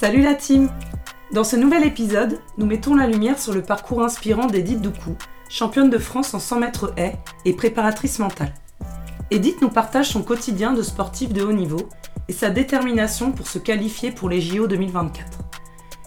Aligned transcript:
Salut 0.00 0.22
la 0.22 0.34
team 0.34 0.70
Dans 1.30 1.44
ce 1.44 1.56
nouvel 1.56 1.84
épisode, 1.84 2.40
nous 2.56 2.64
mettons 2.64 2.94
la 2.94 3.06
lumière 3.06 3.38
sur 3.38 3.52
le 3.52 3.60
parcours 3.60 4.02
inspirant 4.02 4.46
d'Edith 4.46 4.80
Doucou, 4.80 5.14
championne 5.50 5.90
de 5.90 5.98
France 5.98 6.32
en 6.32 6.38
100 6.38 6.58
mètres 6.58 6.94
haies 6.96 7.18
et 7.44 7.52
préparatrice 7.52 8.18
mentale. 8.18 8.54
Edith 9.30 9.60
nous 9.60 9.68
partage 9.68 10.08
son 10.08 10.22
quotidien 10.22 10.72
de 10.72 10.80
sportif 10.80 11.34
de 11.34 11.42
haut 11.42 11.52
niveau 11.52 11.86
et 12.28 12.32
sa 12.32 12.48
détermination 12.48 13.30
pour 13.30 13.46
se 13.46 13.58
qualifier 13.58 14.10
pour 14.10 14.30
les 14.30 14.40
JO 14.40 14.66
2024. 14.66 15.40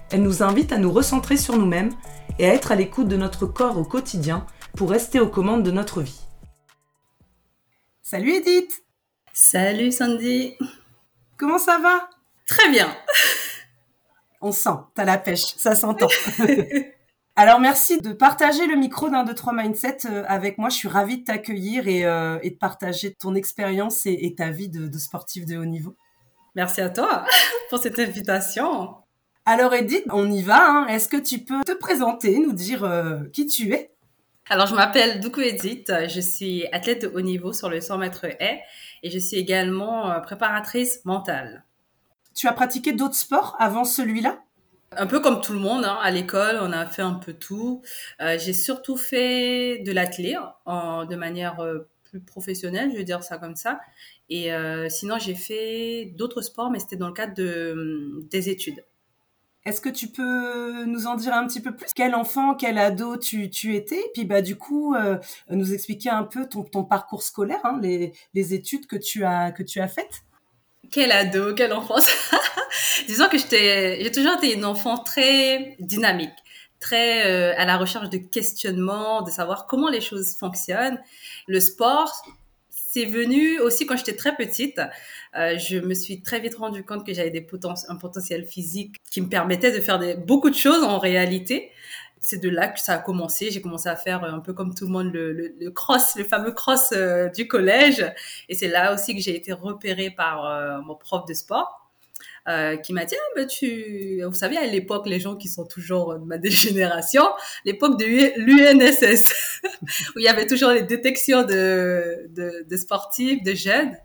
Elle 0.09 0.23
nous 0.23 0.41
invite 0.41 0.71
à 0.71 0.79
nous 0.79 0.91
recentrer 0.91 1.37
sur 1.37 1.55
nous-mêmes 1.55 1.91
et 2.39 2.49
à 2.49 2.53
être 2.55 2.71
à 2.71 2.75
l'écoute 2.75 3.07
de 3.07 3.15
notre 3.15 3.45
corps 3.45 3.77
au 3.77 3.83
quotidien 3.83 4.47
pour 4.75 4.89
rester 4.89 5.19
aux 5.19 5.29
commandes 5.29 5.61
de 5.61 5.69
notre 5.69 6.01
vie. 6.01 6.21
Salut 8.01 8.31
Edith 8.31 8.83
Salut 9.33 9.91
Sandy 9.91 10.55
Comment 11.37 11.59
ça 11.59 11.77
va? 11.77 12.09
Très 12.47 12.71
bien 12.71 12.87
On 14.45 14.51
sent, 14.51 14.77
t'as 14.93 15.05
la 15.05 15.17
pêche, 15.17 15.55
ça 15.55 15.73
s'entend. 15.73 16.09
Alors 17.37 17.61
merci 17.61 17.99
de 17.99 18.11
partager 18.11 18.67
le 18.67 18.75
micro 18.75 19.09
d'un 19.09 19.23
2 19.23 19.33
3 19.33 19.53
mindset 19.53 19.99
euh, 20.05 20.25
avec 20.27 20.57
moi. 20.57 20.67
Je 20.67 20.75
suis 20.75 20.89
ravie 20.89 21.19
de 21.19 21.23
t'accueillir 21.23 21.87
et, 21.87 22.05
euh, 22.05 22.37
de 22.39 22.49
partager 22.49 23.13
ton 23.13 23.35
expérience 23.35 24.05
et, 24.05 24.35
ta 24.37 24.51
vie 24.51 24.67
de, 24.67 24.97
sportif 24.99 25.45
de 25.45 25.57
haut 25.57 25.65
niveau. 25.65 25.95
Merci 26.55 26.81
à 26.81 26.89
toi 26.89 27.23
pour 27.69 27.79
cette 27.79 27.97
invitation. 27.97 28.95
Alors 29.45 29.73
Edith, 29.73 30.03
on 30.11 30.29
y 30.29 30.43
va. 30.43 30.59
Hein. 30.61 30.87
Est-ce 30.87 31.07
que 31.07 31.17
tu 31.17 31.39
peux 31.39 31.63
te 31.63 31.71
présenter, 31.71 32.37
nous 32.37 32.53
dire 32.53 32.83
euh, 32.83 33.21
qui 33.31 33.47
tu 33.47 33.73
es? 33.73 33.91
Alors 34.49 34.67
je 34.67 34.75
m'appelle 34.75 35.21
Doukou 35.21 35.39
Edith, 35.39 35.89
je 36.09 36.19
suis 36.19 36.67
athlète 36.73 37.03
de 37.03 37.07
haut 37.07 37.21
niveau 37.21 37.53
sur 37.53 37.69
le 37.69 37.79
100 37.79 37.97
mètres 37.97 38.25
haies 38.25 38.61
et 39.01 39.09
je 39.09 39.17
suis 39.17 39.37
également 39.37 40.19
préparatrice 40.21 40.99
mentale. 41.05 41.63
Tu 42.33 42.47
as 42.47 42.53
pratiqué 42.53 42.93
d'autres 42.93 43.15
sports 43.15 43.55
avant 43.59 43.85
celui-là? 43.85 44.43
Un 44.97 45.07
peu 45.07 45.19
comme 45.19 45.41
tout 45.41 45.53
le 45.53 45.59
monde, 45.59 45.85
hein, 45.85 45.97
à 46.01 46.11
l'école, 46.11 46.59
on 46.61 46.71
a 46.71 46.85
fait 46.85 47.01
un 47.01 47.13
peu 47.13 47.33
tout. 47.33 47.81
Euh, 48.21 48.37
j'ai 48.37 48.53
surtout 48.53 48.97
fait 48.97 49.79
de 49.79 49.91
l'athlète 49.91 50.37
de 50.67 51.15
manière 51.15 51.59
euh, 51.61 51.89
plus 52.03 52.19
professionnelle, 52.19 52.91
je 52.91 52.97
vais 52.97 53.03
dire 53.03 53.23
ça 53.23 53.37
comme 53.37 53.55
ça. 53.55 53.79
Et 54.29 54.53
euh, 54.53 54.89
sinon, 54.89 55.17
j'ai 55.19 55.35
fait 55.35 56.13
d'autres 56.15 56.41
sports, 56.41 56.69
mais 56.69 56.79
c'était 56.79 56.95
dans 56.95 57.07
le 57.07 57.13
cadre 57.13 57.33
de, 57.33 58.23
des 58.29 58.49
études. 58.49 58.83
Est-ce 59.65 59.79
que 59.79 59.89
tu 59.89 60.07
peux 60.09 60.83
nous 60.85 61.07
en 61.07 61.15
dire 61.15 61.33
un 61.33 61.47
petit 61.47 61.61
peu 61.61 61.73
plus? 61.73 61.87
Quel 61.95 62.15
enfant, 62.15 62.53
quel 62.53 62.77
ado 62.77 63.17
tu, 63.17 63.49
tu 63.49 63.75
étais? 63.75 63.97
Et 63.97 64.11
puis 64.13 64.25
bah 64.25 64.41
du 64.41 64.57
coup, 64.57 64.93
nous 65.49 65.73
expliquer 65.73 66.09
un 66.09 66.23
peu 66.23 66.49
ton, 66.49 66.63
ton 66.63 66.83
parcours 66.83 67.23
scolaire, 67.23 67.61
hein, 67.63 67.79
les, 67.81 68.11
les 68.33 68.53
études 68.53 68.87
que 68.87 68.97
tu 68.97 69.23
as 69.23 69.53
que 69.53 69.63
tu 69.63 69.79
as 69.79 69.87
faites. 69.87 70.23
Quel 70.93 71.11
ado, 71.11 71.55
quelle 71.55 71.73
enfance. 71.73 72.07
Disons 73.07 73.27
que 73.27 73.37
j'ai 73.39 74.11
toujours 74.11 74.35
été 74.37 74.53
une 74.53 74.63
enfant 74.63 74.99
très 74.99 75.75
dynamique, 75.79 76.35
très 76.79 77.25
euh, 77.25 77.55
à 77.57 77.65
la 77.65 77.77
recherche 77.77 78.11
de 78.11 78.19
questionnements, 78.19 79.23
de 79.23 79.31
savoir 79.31 79.65
comment 79.65 79.89
les 79.89 80.01
choses 80.01 80.35
fonctionnent. 80.35 80.99
Le 81.47 81.59
sport, 81.59 82.23
c'est 82.69 83.05
venu 83.05 83.59
aussi 83.59 83.87
quand 83.87 83.97
j'étais 83.97 84.15
très 84.15 84.35
petite. 84.35 84.79
Euh, 85.35 85.57
je 85.57 85.79
me 85.79 85.95
suis 85.95 86.21
très 86.21 86.39
vite 86.39 86.53
rendu 86.53 86.83
compte 86.83 87.03
que 87.03 87.11
j'avais 87.11 87.31
des 87.31 87.47
un 87.87 87.95
potentiel 87.95 88.45
physique 88.45 88.97
qui 89.09 89.21
me 89.21 89.29
permettait 89.29 89.71
de 89.71 89.79
faire 89.79 89.99
beaucoup 90.19 90.51
de 90.51 90.55
choses 90.55 90.83
en 90.83 90.99
réalité 90.99 91.71
c'est 92.23 92.41
de 92.41 92.49
là 92.49 92.69
que 92.69 92.79
ça 92.79 92.93
a 92.93 92.97
commencé. 92.99 93.51
J'ai 93.51 93.61
commencé 93.61 93.89
à 93.89 93.97
faire 93.97 94.23
un 94.23 94.39
peu 94.39 94.53
comme 94.53 94.73
tout 94.73 94.85
le 94.85 94.91
monde 94.91 95.11
le, 95.13 95.69
cross, 95.71 96.15
le 96.15 96.23
fameux 96.23 96.53
cross 96.53 96.93
euh, 96.93 97.27
du 97.27 97.49
collège. 97.49 98.09
Et 98.47 98.55
c'est 98.55 98.69
là 98.69 98.93
aussi 98.93 99.13
que 99.13 99.21
j'ai 99.21 99.35
été 99.35 99.51
repérée 99.51 100.09
par 100.09 100.45
euh, 100.45 100.79
mon 100.81 100.95
prof 100.95 101.25
de 101.27 101.33
sport. 101.33 101.81
Euh, 102.47 102.75
qui 102.77 102.91
m'a 102.91 103.05
dit 103.05 103.15
ah, 103.17 103.33
bah, 103.35 103.45
tu 103.45 104.21
vous 104.21 104.33
savez 104.33 104.57
à 104.57 104.65
l'époque 104.65 105.07
les 105.07 105.19
gens 105.19 105.37
qui 105.37 105.47
sont 105.47 105.65
toujours 105.65 106.19
de 106.19 106.25
ma 106.25 106.41
génération 106.43 107.23
l'époque 107.63 107.97
de 107.97 108.05
l'UNSS 108.37 109.61
où 110.15 110.19
il 110.19 110.23
y 110.23 110.27
avait 110.27 110.45
toujours 110.45 110.71
les 110.71 110.83
détections 110.83 111.43
de, 111.43 112.65
sportifs 112.75 113.43
de 113.43 113.53
jeunes 113.53 113.95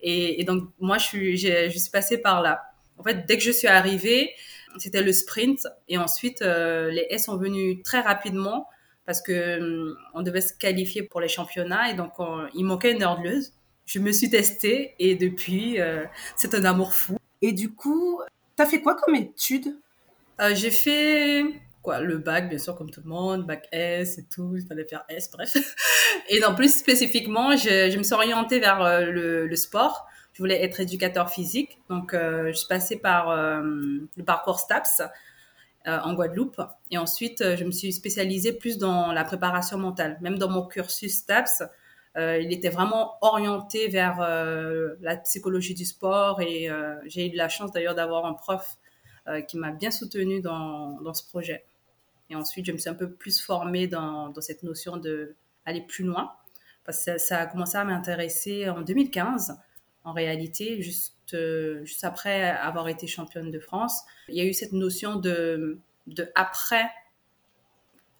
et, 0.00 0.42
donc 0.44 0.70
moi 0.80 0.96
je 0.96 1.04
suis 1.04 1.36
je 1.36 1.78
suis 1.78 1.90
passée 1.90 2.16
par 2.16 2.40
là 2.40 2.62
en 2.96 3.02
fait 3.02 3.26
dès 3.26 3.36
que 3.36 3.42
je 3.42 3.52
suis 3.52 3.68
arrivée 3.68 4.32
c'était 4.78 5.02
le 5.02 5.12
sprint. 5.12 5.66
Et 5.88 5.98
ensuite, 5.98 6.42
euh, 6.42 6.90
les 6.90 7.06
haies 7.10 7.18
sont 7.18 7.36
venus 7.36 7.82
très 7.82 8.00
rapidement 8.00 8.68
parce 9.06 9.20
que 9.20 9.32
euh, 9.32 9.94
on 10.14 10.22
devait 10.22 10.40
se 10.40 10.54
qualifier 10.54 11.02
pour 11.02 11.20
les 11.20 11.28
championnats 11.28 11.90
et 11.90 11.94
donc 11.94 12.12
il 12.54 12.64
manquait 12.64 12.92
une 12.92 13.02
hurdleuse. 13.02 13.52
Je 13.84 13.98
me 13.98 14.12
suis 14.12 14.30
testée 14.30 14.94
et 14.98 15.16
depuis, 15.16 15.80
euh, 15.80 16.04
c'est 16.36 16.54
un 16.54 16.64
amour 16.64 16.94
fou. 16.94 17.16
Et 17.42 17.52
du 17.52 17.74
coup, 17.74 18.20
tu 18.56 18.62
as 18.62 18.66
fait 18.66 18.80
quoi 18.80 18.94
comme 18.94 19.14
études 19.16 19.76
J'ai 20.54 20.70
fait 20.70 21.44
quoi? 21.82 22.00
Le 22.00 22.18
bac 22.18 22.48
bien 22.48 22.58
sûr 22.58 22.76
comme 22.76 22.90
tout 22.90 23.00
le 23.04 23.10
monde 23.10 23.44
bac 23.44 23.66
S 23.72 24.18
et 24.18 24.24
tout 24.24 24.54
il 24.56 24.64
fallait 24.64 24.84
faire 24.84 25.04
S 25.08 25.28
bref 25.32 25.52
et 26.28 26.44
en 26.44 26.54
plus 26.54 26.72
spécifiquement 26.72 27.56
je, 27.56 27.90
je 27.90 27.98
me 27.98 28.04
suis 28.04 28.14
orientée 28.14 28.60
vers 28.60 29.02
le, 29.10 29.48
le, 29.48 29.56
sport 29.56 30.06
je 30.32 30.38
voulais 30.38 30.62
être 30.62 30.80
éducateur 30.80 31.30
physique. 31.30 31.78
Donc, 31.88 32.14
euh, 32.14 32.48
je 32.48 32.52
suis 32.52 32.68
passée 32.68 32.96
par 32.96 33.30
euh, 33.30 33.62
le 34.16 34.24
parcours 34.24 34.58
STAPS 34.58 35.02
euh, 35.86 35.98
en 35.98 36.14
Guadeloupe. 36.14 36.60
Et 36.90 36.98
ensuite, 36.98 37.42
je 37.56 37.64
me 37.64 37.70
suis 37.70 37.92
spécialisée 37.92 38.52
plus 38.52 38.78
dans 38.78 39.12
la 39.12 39.24
préparation 39.24 39.78
mentale. 39.78 40.18
Même 40.20 40.38
dans 40.38 40.48
mon 40.48 40.66
cursus 40.66 41.18
STAPS, 41.18 41.62
il 42.14 42.52
était 42.52 42.68
vraiment 42.68 43.16
orienté 43.22 43.88
vers 43.88 44.18
la 45.00 45.16
psychologie 45.16 45.72
du 45.72 45.86
sport. 45.86 46.42
Et 46.42 46.68
j'ai 47.06 47.32
eu 47.32 47.34
la 47.34 47.48
chance 47.48 47.72
d'ailleurs 47.72 47.94
d'avoir 47.94 48.26
un 48.26 48.34
prof 48.34 48.76
qui 49.48 49.56
m'a 49.56 49.70
bien 49.70 49.90
soutenue 49.90 50.42
dans, 50.42 51.14
ce 51.14 51.26
projet. 51.26 51.64
Et 52.28 52.36
ensuite, 52.36 52.66
je 52.66 52.72
me 52.72 52.76
suis 52.76 52.90
un 52.90 52.94
peu 52.94 53.10
plus 53.10 53.40
formée 53.40 53.86
dans, 53.86 54.30
cette 54.40 54.62
notion 54.62 54.98
de 54.98 55.36
aller 55.64 55.80
plus 55.80 56.04
loin. 56.04 56.32
Parce 56.84 57.02
que 57.02 57.16
ça 57.16 57.38
a 57.38 57.46
commencé 57.46 57.78
à 57.78 57.84
m'intéresser 57.84 58.68
en 58.68 58.82
2015 58.82 59.56
en 60.04 60.12
réalité, 60.12 60.82
juste, 60.82 61.34
euh, 61.34 61.84
juste 61.84 62.04
après 62.04 62.50
avoir 62.50 62.88
été 62.88 63.06
championne 63.06 63.50
de 63.50 63.58
France. 63.58 64.02
Il 64.28 64.36
y 64.36 64.40
a 64.40 64.44
eu 64.44 64.52
cette 64.52 64.72
notion 64.72 65.16
de, 65.16 65.78
de 66.06 66.30
après 66.34 66.86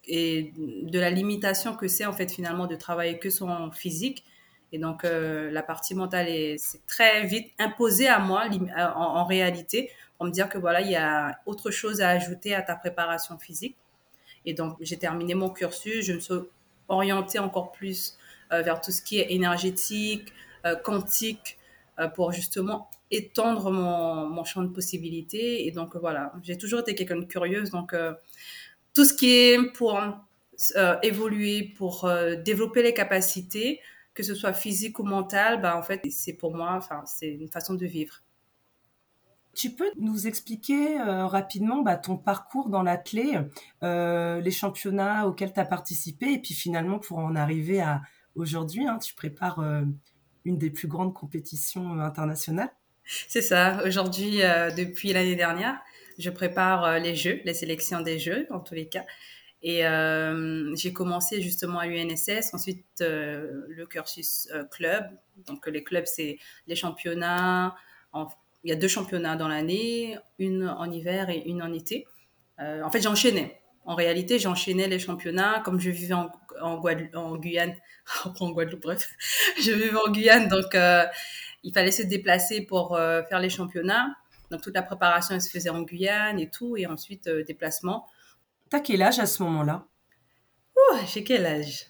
et 0.06 0.52
de 0.56 0.98
la 0.98 1.10
limitation 1.10 1.76
que 1.76 1.88
c'est 1.88 2.06
en 2.06 2.12
fait 2.12 2.30
finalement 2.30 2.66
de 2.66 2.76
travailler 2.76 3.18
que 3.18 3.30
son 3.30 3.70
physique. 3.70 4.24
Et 4.72 4.78
donc 4.78 5.04
euh, 5.04 5.50
la 5.50 5.62
partie 5.62 5.94
mentale 5.94 6.28
est 6.28 6.80
très 6.86 7.26
vite 7.26 7.52
imposée 7.58 8.08
à 8.08 8.18
moi 8.18 8.44
en, 8.76 9.00
en, 9.00 9.24
réalité 9.24 9.90
pour 10.16 10.26
me 10.26 10.30
dire 10.30 10.48
que 10.48 10.56
voilà 10.56 10.80
il 10.80 10.90
y 10.90 10.96
a 10.96 11.38
autre 11.44 11.70
chose 11.70 12.00
à 12.00 12.08
ajouter 12.08 12.54
à 12.54 12.62
ta 12.62 12.74
préparation 12.74 13.38
physique. 13.38 13.76
Et 14.46 14.54
donc 14.54 14.76
j'ai 14.80 14.96
terminé 14.96 15.34
mon 15.34 15.50
cursus, 15.50 16.04
je 16.04 16.14
me 16.14 16.20
suis 16.20 16.34
orientée 16.88 17.38
encore 17.38 17.70
plus 17.70 18.16
euh, 18.52 18.62
vers 18.62 18.80
tout 18.80 18.92
ce 18.92 19.02
qui 19.02 19.18
est 19.18 19.32
énergétique, 19.32 20.32
quantique, 20.84 21.58
euh, 21.58 21.61
pour 22.14 22.32
justement 22.32 22.90
étendre 23.12 23.70
mon, 23.70 24.26
mon, 24.28 24.44
champ 24.44 24.62
de 24.62 24.68
possibilités. 24.68 25.66
Et 25.66 25.70
donc 25.70 25.96
voilà, 25.96 26.32
j'ai 26.42 26.56
toujours 26.56 26.80
été 26.80 26.94
quelqu'un 26.94 27.16
de 27.16 27.24
curieuse. 27.24 27.70
Donc 27.70 27.92
euh, 27.92 28.14
tout 28.94 29.04
ce 29.04 29.14
qui 29.14 29.30
est 29.30 29.72
pour 29.72 30.00
euh, 30.76 30.96
évoluer, 31.02 31.72
pour 31.76 32.10
développer 32.44 32.82
les 32.82 32.94
capacités, 32.94 33.80
que 34.14 34.22
ce 34.22 34.34
soit 34.34 34.52
physique 34.52 34.98
ou 34.98 35.04
mentale, 35.04 35.60
bah, 35.60 35.76
en 35.76 35.82
fait, 35.82 36.02
c'est 36.10 36.34
pour 36.34 36.54
moi, 36.54 36.80
c'est 37.06 37.28
une 37.28 37.48
façon 37.48 37.74
de 37.74 37.86
vivre. 37.86 38.22
Tu 39.54 39.70
peux 39.70 39.90
nous 39.98 40.26
expliquer 40.26 40.96
rapidement 40.98 41.82
bah, 41.82 41.96
ton 41.96 42.16
parcours 42.16 42.70
dans 42.70 42.82
l'athlé, 42.82 43.38
euh, 43.82 44.40
les 44.40 44.50
championnats 44.50 45.26
auxquels 45.26 45.52
tu 45.52 45.60
as 45.60 45.66
participé, 45.66 46.32
et 46.32 46.38
puis 46.38 46.54
finalement 46.54 46.98
pour 46.98 47.18
en 47.18 47.36
arriver 47.36 47.82
à 47.82 48.00
aujourd'hui, 48.34 48.86
hein, 48.86 48.98
tu 48.98 49.14
prépares 49.14 49.60
une 50.44 50.58
des 50.58 50.70
plus 50.70 50.88
grandes 50.88 51.14
compétitions 51.14 51.98
internationales. 52.00 52.72
C'est 53.04 53.42
ça. 53.42 53.82
Aujourd'hui, 53.84 54.42
euh, 54.42 54.70
depuis 54.70 55.12
l'année 55.12 55.36
dernière, 55.36 55.78
je 56.18 56.30
prépare 56.30 56.84
euh, 56.84 56.98
les 56.98 57.14
Jeux, 57.14 57.40
les 57.44 57.54
sélections 57.54 58.00
des 58.00 58.18
Jeux, 58.18 58.46
en 58.50 58.60
tous 58.60 58.74
les 58.74 58.88
cas. 58.88 59.04
Et 59.62 59.86
euh, 59.86 60.74
j'ai 60.74 60.92
commencé 60.92 61.40
justement 61.40 61.78
à 61.78 61.86
l'UNSS, 61.86 62.52
ensuite 62.52 62.84
le 62.98 63.86
cursus 63.86 64.48
club. 64.72 65.04
Donc 65.46 65.68
les 65.68 65.84
clubs, 65.84 66.04
c'est 66.04 66.38
les 66.66 66.74
championnats. 66.74 67.76
il 68.64 68.70
y 68.70 68.72
a 68.72 68.76
deux 68.76 68.88
championnats 68.88 69.36
dans 69.36 69.46
l'année, 69.46 70.18
une 70.40 70.68
en 70.68 70.90
hiver 70.90 71.30
et 71.30 71.44
une 71.46 71.62
en 71.62 71.72
été. 71.72 72.06
en 72.58 72.90
fait, 72.90 73.02
j'enchaînais. 73.02 73.61
En 73.84 73.94
réalité, 73.94 74.38
j'enchaînais 74.38 74.88
les 74.88 74.98
championnats 74.98 75.60
comme 75.64 75.80
je 75.80 75.90
vivais 75.90 76.14
en, 76.14 76.30
en, 76.60 76.80
en 77.14 77.36
Guyane, 77.36 77.74
en 78.40 78.50
Guadeloupe, 78.50 78.82
bref, 78.82 79.10
je 79.60 79.72
vivais 79.72 79.96
en 80.06 80.10
Guyane, 80.10 80.48
donc 80.48 80.74
euh, 80.74 81.04
il 81.62 81.72
fallait 81.72 81.90
se 81.90 82.02
déplacer 82.02 82.62
pour 82.62 82.94
euh, 82.94 83.22
faire 83.24 83.40
les 83.40 83.50
championnats. 83.50 84.14
Donc 84.50 84.62
toute 84.62 84.74
la 84.74 84.82
préparation, 84.82 85.34
elle 85.34 85.40
se 85.40 85.50
faisait 85.50 85.70
en 85.70 85.82
Guyane 85.82 86.38
et 86.38 86.50
tout, 86.50 86.76
et 86.76 86.86
ensuite 86.86 87.26
euh, 87.26 87.42
déplacement. 87.44 88.06
T'as 88.70 88.80
quel 88.80 89.02
âge 89.02 89.18
à 89.18 89.26
ce 89.26 89.42
moment-là? 89.42 89.86
J'ai 91.06 91.24
quel 91.24 91.46
âge? 91.46 91.86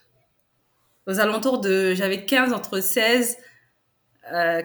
Aux 1.07 1.19
alentours 1.19 1.61
de... 1.61 1.93
J'avais 1.95 2.25
15, 2.25 2.53
entre 2.53 2.79
16, 2.81 3.37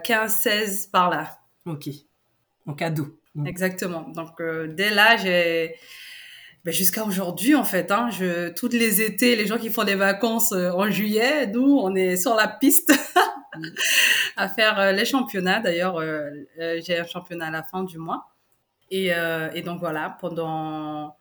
15, 0.04 0.36
16 0.36 0.88
par 0.88 1.10
là. 1.10 1.40
Ok. 1.66 1.90
Cadeau. 2.76 3.20
Mm. 3.36 3.48
Exactement. 3.48 4.02
Donc, 4.10 4.40
euh, 4.42 4.68
dès 4.68 4.90
là, 4.90 5.18
j'ai. 5.18 5.76
Ben, 6.68 6.74
jusqu'à 6.74 7.06
aujourd'hui, 7.06 7.56
en 7.56 7.64
fait, 7.64 7.92
hein, 7.92 8.10
toutes 8.54 8.74
les 8.74 9.02
étés, 9.02 9.38
les 9.38 9.48
gens 9.48 9.58
qui 9.58 9.70
font 9.70 9.86
des 9.86 9.96
vacances 9.96 10.52
euh, 10.52 10.70
en 10.72 10.92
juillet, 10.92 11.48
nous, 11.48 11.80
on 11.82 11.96
est 11.96 12.18
sur 12.18 12.36
la 12.36 12.50
piste 12.50 12.92
à 14.36 14.50
faire 14.50 14.78
euh, 14.78 14.92
les 14.92 15.06
championnats. 15.06 15.62
D'ailleurs, 15.62 16.02
j'ai 16.58 17.00
un 17.00 17.06
championnat 17.06 17.46
à 17.46 17.52
la 17.52 17.64
fin 17.64 17.86
du 17.86 17.98
mois. 17.98 18.28
Et, 18.92 19.14
donc, 19.64 19.80
voilà, 19.80 20.18
pendant 20.20 21.16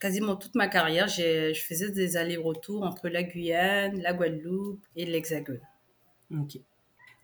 quasiment 0.00 0.34
toute 0.34 0.54
ma 0.54 0.66
carrière, 0.66 1.08
je 1.08 1.52
faisais 1.68 1.90
des 1.90 2.16
allers-retours 2.16 2.82
entre 2.82 3.10
la 3.10 3.22
Guyane, 3.22 4.00
la 4.00 4.14
Guadeloupe 4.14 4.82
et 4.96 5.04
l'Hexagone. 5.04 5.60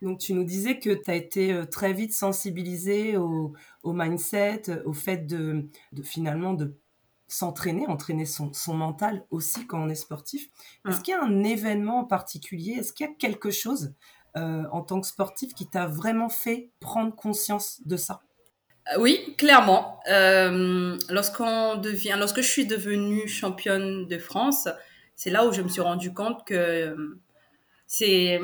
Donc 0.02 0.18
tu 0.18 0.34
nous 0.34 0.44
disais 0.44 0.78
que 0.78 0.90
tu 0.90 1.10
as 1.10 1.14
été 1.14 1.52
euh, 1.52 1.64
très 1.64 1.92
vite 1.92 2.12
sensibilisé 2.12 3.16
au, 3.16 3.54
mindset, 3.84 4.62
au 4.84 4.92
fait 4.92 5.26
de, 5.26 5.68
finalement 6.02 6.52
de 6.52 6.76
s'entraîner, 7.28 7.86
entraîner 7.86 8.24
son, 8.24 8.52
mental 8.74 9.24
aussi 9.30 9.66
quand 9.66 9.80
on 9.80 9.88
est 9.88 9.96
sportif. 9.96 10.48
Est-ce 10.88 11.00
qu'il 11.00 11.12
y 11.12 11.16
a 11.16 11.22
un 11.22 11.42
événement 11.42 12.00
en 12.00 12.04
particulier? 12.04 12.74
Est-ce 12.74 12.92
qu'il 12.92 13.06
y 13.06 13.10
a 13.10 13.12
quelque 13.12 13.50
chose 13.50 13.94
euh, 14.36 14.64
en 14.70 14.82
tant 14.82 15.00
que 15.00 15.06
sportif 15.06 15.54
qui 15.54 15.66
t'a 15.68 15.86
vraiment 15.86 16.28
fait 16.28 16.70
prendre 16.78 17.14
conscience 17.14 17.80
de 17.84 17.96
ça? 17.96 18.22
Euh, 18.92 19.00
oui, 19.00 19.34
clairement. 19.36 20.00
Euh, 20.08 20.96
lorsqu'on 21.08 21.76
devient, 21.76 22.16
lorsque 22.18 22.42
je 22.42 22.48
suis 22.48 22.66
devenue 22.66 23.26
championne 23.26 24.06
de 24.06 24.18
France, 24.18 24.68
c'est 25.16 25.30
là 25.30 25.46
où 25.46 25.52
je 25.52 25.62
me 25.62 25.68
suis 25.68 25.80
rendu 25.80 26.14
compte 26.14 26.46
que 26.46 27.18
c'est, 27.86 28.40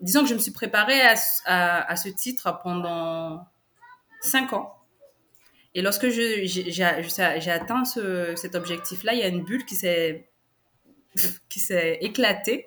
disons 0.00 0.22
que 0.22 0.28
je 0.28 0.34
me 0.34 0.38
suis 0.38 0.52
préparée 0.52 1.00
à, 1.02 1.96
ce 1.96 2.08
titre 2.08 2.58
pendant 2.62 3.46
cinq 4.20 4.52
ans. 4.52 4.83
Et 5.74 5.82
lorsque 5.82 6.08
j'ai 6.08 7.50
atteint 7.50 7.84
cet 7.84 8.54
objectif-là, 8.54 9.14
il 9.14 9.18
y 9.18 9.22
a 9.22 9.28
une 9.28 9.44
bulle 9.44 9.64
qui 9.64 9.74
s'est 9.74 10.28
éclatée 12.00 12.66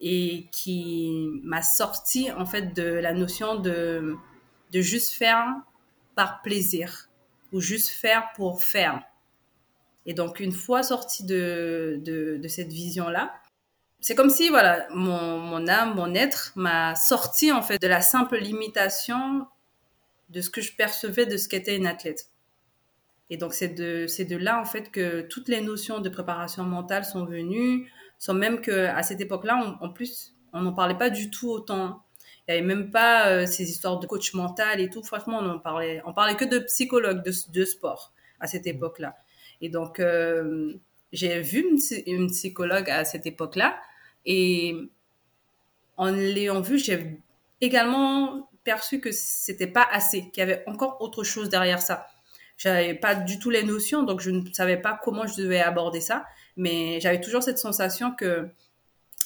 et 0.00 0.46
qui 0.52 1.40
m'a 1.42 1.62
sorti 1.62 2.30
en 2.30 2.44
fait 2.44 2.74
de 2.74 2.82
la 2.82 3.14
notion 3.14 3.56
de 3.56 4.16
de 4.72 4.80
juste 4.80 5.12
faire 5.12 5.46
par 6.14 6.42
plaisir 6.42 7.08
ou 7.52 7.60
juste 7.60 7.88
faire 7.88 8.30
pour 8.34 8.62
faire. 8.62 9.02
Et 10.06 10.14
donc, 10.14 10.40
une 10.40 10.52
fois 10.52 10.82
sorti 10.82 11.24
de, 11.24 12.00
de, 12.02 12.48
cette 12.48 12.72
vision-là, 12.72 13.34
c'est 14.00 14.14
comme 14.14 14.30
si, 14.30 14.48
voilà, 14.48 14.86
mon, 14.90 15.38
mon 15.38 15.66
âme, 15.66 15.94
mon 15.94 16.14
être 16.14 16.52
m'a 16.54 16.94
sorti, 16.94 17.50
en 17.50 17.62
fait, 17.62 17.80
de 17.80 17.88
la 17.88 18.00
simple 18.00 18.38
limitation 18.38 19.46
de 20.28 20.40
ce 20.40 20.50
que 20.50 20.60
je 20.60 20.74
percevais 20.74 21.26
de 21.26 21.36
ce 21.36 21.48
qu'était 21.48 21.76
une 21.76 21.86
athlète. 21.86 22.30
Et 23.30 23.36
donc, 23.36 23.54
c'est 23.54 23.68
de, 23.68 24.06
c'est 24.06 24.24
de 24.24 24.36
là, 24.36 24.60
en 24.60 24.64
fait, 24.64 24.90
que 24.90 25.22
toutes 25.22 25.48
les 25.48 25.60
notions 25.60 26.00
de 26.00 26.08
préparation 26.08 26.62
mentale 26.62 27.04
sont 27.04 27.24
venues, 27.24 27.90
sans 28.18 28.34
même 28.34 28.60
que, 28.60 28.86
à 28.86 29.02
cette 29.02 29.20
époque-là, 29.20 29.78
en 29.80 29.88
plus, 29.88 30.36
on 30.52 30.62
n'en 30.62 30.72
parlait 30.72 30.96
pas 30.96 31.10
du 31.10 31.30
tout 31.30 31.50
autant. 31.50 32.02
Il 32.48 32.52
n'y 32.52 32.58
avait 32.58 32.66
même 32.66 32.90
pas 32.90 33.28
euh, 33.28 33.46
ces 33.46 33.68
histoires 33.68 33.98
de 33.98 34.06
coach 34.06 34.32
mental 34.34 34.80
et 34.80 34.88
tout. 34.88 35.02
Franchement, 35.02 35.40
on 35.40 35.50
en 35.50 35.58
parlait, 35.58 36.00
on 36.06 36.12
parlait 36.12 36.36
que 36.36 36.44
de 36.44 36.60
psychologue 36.60 37.24
de, 37.24 37.32
de 37.52 37.64
sport 37.64 38.12
à 38.38 38.46
cette 38.46 38.66
époque-là. 38.66 39.16
Et 39.60 39.68
donc, 39.68 39.98
euh, 39.98 40.74
j'ai 41.12 41.40
vu 41.40 41.66
une, 42.06 42.28
psychologue 42.28 42.88
à 42.90 43.04
cette 43.04 43.26
époque-là 43.26 43.78
et 44.24 44.76
en 45.96 46.10
l'ayant 46.10 46.60
vu, 46.60 46.78
j'ai 46.78 47.20
également 47.60 48.48
perçu 48.66 49.00
que 49.00 49.12
c'était 49.12 49.66
pas 49.66 49.88
assez, 49.90 50.28
qu'il 50.30 50.40
y 50.40 50.42
avait 50.42 50.62
encore 50.66 51.00
autre 51.00 51.24
chose 51.24 51.48
derrière 51.48 51.80
ça. 51.80 52.06
J'avais 52.58 52.94
pas 52.94 53.14
du 53.14 53.38
tout 53.38 53.48
les 53.48 53.62
notions, 53.62 54.02
donc 54.02 54.20
je 54.20 54.30
ne 54.30 54.42
savais 54.52 54.76
pas 54.76 55.00
comment 55.02 55.26
je 55.26 55.40
devais 55.40 55.60
aborder 55.60 56.02
ça, 56.02 56.26
mais 56.58 57.00
j'avais 57.00 57.20
toujours 57.20 57.42
cette 57.42 57.58
sensation 57.58 58.12
que 58.14 58.50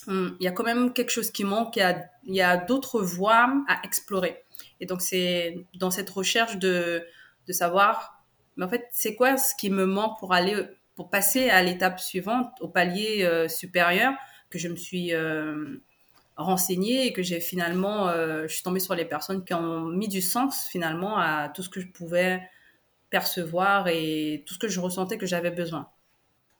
Hum, 0.06 0.36
il 0.40 0.44
y 0.44 0.48
a 0.48 0.52
quand 0.52 0.64
même 0.64 0.92
quelque 0.92 1.10
chose 1.10 1.30
qui 1.30 1.44
manque, 1.44 1.76
il 1.76 2.34
y 2.34 2.40
a, 2.40 2.56
d'autres 2.56 3.02
voies 3.02 3.52
à 3.68 3.80
explorer. 3.84 4.42
Et 4.80 4.86
donc, 4.86 5.02
c'est 5.02 5.66
dans 5.74 5.90
cette 5.90 6.08
recherche 6.08 6.56
de, 6.56 7.04
de 7.46 7.52
savoir, 7.52 8.24
mais 8.56 8.64
en 8.64 8.68
fait, 8.68 8.86
c'est 8.92 9.14
quoi 9.14 9.36
ce 9.36 9.54
qui 9.54 9.70
me 9.70 9.84
manque 9.84 10.18
pour 10.18 10.32
aller, 10.32 10.56
pour 10.94 11.10
passer 11.10 11.50
à 11.50 11.62
l'étape 11.62 12.00
suivante, 12.00 12.50
au 12.60 12.68
palier 12.68 13.24
euh, 13.24 13.46
supérieur, 13.48 14.14
que 14.48 14.58
je 14.58 14.68
me 14.68 14.76
suis 14.76 15.14
euh, 15.14 15.76
renseignée 16.40 17.06
et 17.06 17.12
que 17.12 17.22
j'ai 17.22 17.40
finalement, 17.40 18.08
euh, 18.08 18.42
je 18.48 18.54
suis 18.54 18.62
tombée 18.62 18.80
sur 18.80 18.94
les 18.94 19.04
personnes 19.04 19.44
qui 19.44 19.54
ont 19.54 19.84
mis 19.86 20.08
du 20.08 20.20
sens 20.20 20.66
finalement 20.66 21.16
à 21.18 21.48
tout 21.48 21.62
ce 21.62 21.68
que 21.68 21.80
je 21.80 21.86
pouvais 21.86 22.42
percevoir 23.10 23.88
et 23.88 24.44
tout 24.46 24.54
ce 24.54 24.58
que 24.58 24.68
je 24.68 24.80
ressentais 24.80 25.18
que 25.18 25.26
j'avais 25.26 25.50
besoin. 25.50 25.88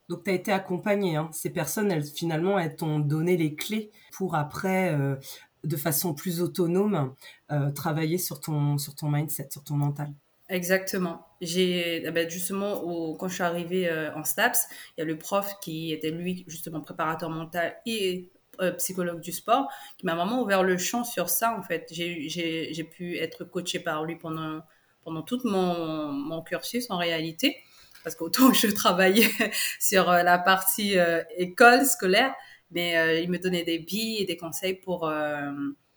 Donc, 0.08 0.24
tu 0.24 0.30
as 0.30 0.34
été 0.34 0.52
accompagné. 0.52 1.16
Hein. 1.16 1.30
Ces 1.32 1.50
personnes, 1.50 1.92
elles, 1.92 2.04
finalement, 2.04 2.58
elles 2.58 2.74
t'ont 2.74 2.98
donné 2.98 3.36
les 3.36 3.54
clés 3.54 3.90
pour 4.12 4.34
après, 4.34 4.92
euh, 4.92 5.14
de 5.62 5.76
façon 5.76 6.14
plus 6.14 6.40
autonome, 6.40 7.14
euh, 7.52 7.70
travailler 7.70 8.18
sur 8.18 8.40
ton, 8.40 8.76
sur 8.76 8.94
ton 8.94 9.08
mindset, 9.08 9.48
sur 9.52 9.62
ton 9.62 9.74
mental. 9.74 10.12
Exactement. 10.48 11.24
J'ai 11.40 12.04
eh 12.04 12.10
ben, 12.10 12.28
justement 12.28 13.14
quand 13.14 13.28
je 13.28 13.34
suis 13.34 13.42
arrivée 13.44 13.88
euh, 13.88 14.12
en 14.16 14.24
STAPS, 14.24 14.66
il 14.96 15.00
y 15.00 15.02
a 15.02 15.04
le 15.04 15.16
prof 15.16 15.54
qui 15.62 15.92
était 15.92 16.10
lui 16.10 16.44
justement 16.48 16.80
préparateur 16.80 17.30
mental 17.30 17.76
et 17.86 18.30
psychologue 18.76 19.20
du 19.20 19.32
sport 19.32 19.68
qui 19.98 20.06
m'a 20.06 20.14
vraiment 20.14 20.42
ouvert 20.42 20.62
le 20.62 20.78
champ 20.78 21.04
sur 21.04 21.28
ça 21.28 21.56
en 21.56 21.62
fait. 21.62 21.86
J'ai 21.90 22.84
pu 22.84 23.16
être 23.18 23.44
coachée 23.44 23.80
par 23.80 24.04
lui 24.04 24.16
pendant 24.16 24.60
pendant 25.02 25.22
tout 25.22 25.40
mon, 25.44 26.12
mon 26.12 26.42
cursus 26.42 26.90
en 26.90 26.98
réalité 26.98 27.56
parce 28.02 28.16
qu'autant 28.16 28.52
je 28.52 28.68
travaillais 28.68 29.30
sur 29.78 30.10
euh, 30.10 30.22
la 30.22 30.38
partie 30.38 30.98
euh, 30.98 31.22
école 31.36 31.84
scolaire, 31.84 32.34
mais 32.70 32.96
euh, 32.96 33.20
il 33.20 33.30
me 33.30 33.38
donnait 33.38 33.64
des 33.64 33.78
billes 33.78 34.18
et 34.18 34.24
des 34.24 34.36
conseils 34.36 34.74
pour 34.74 35.10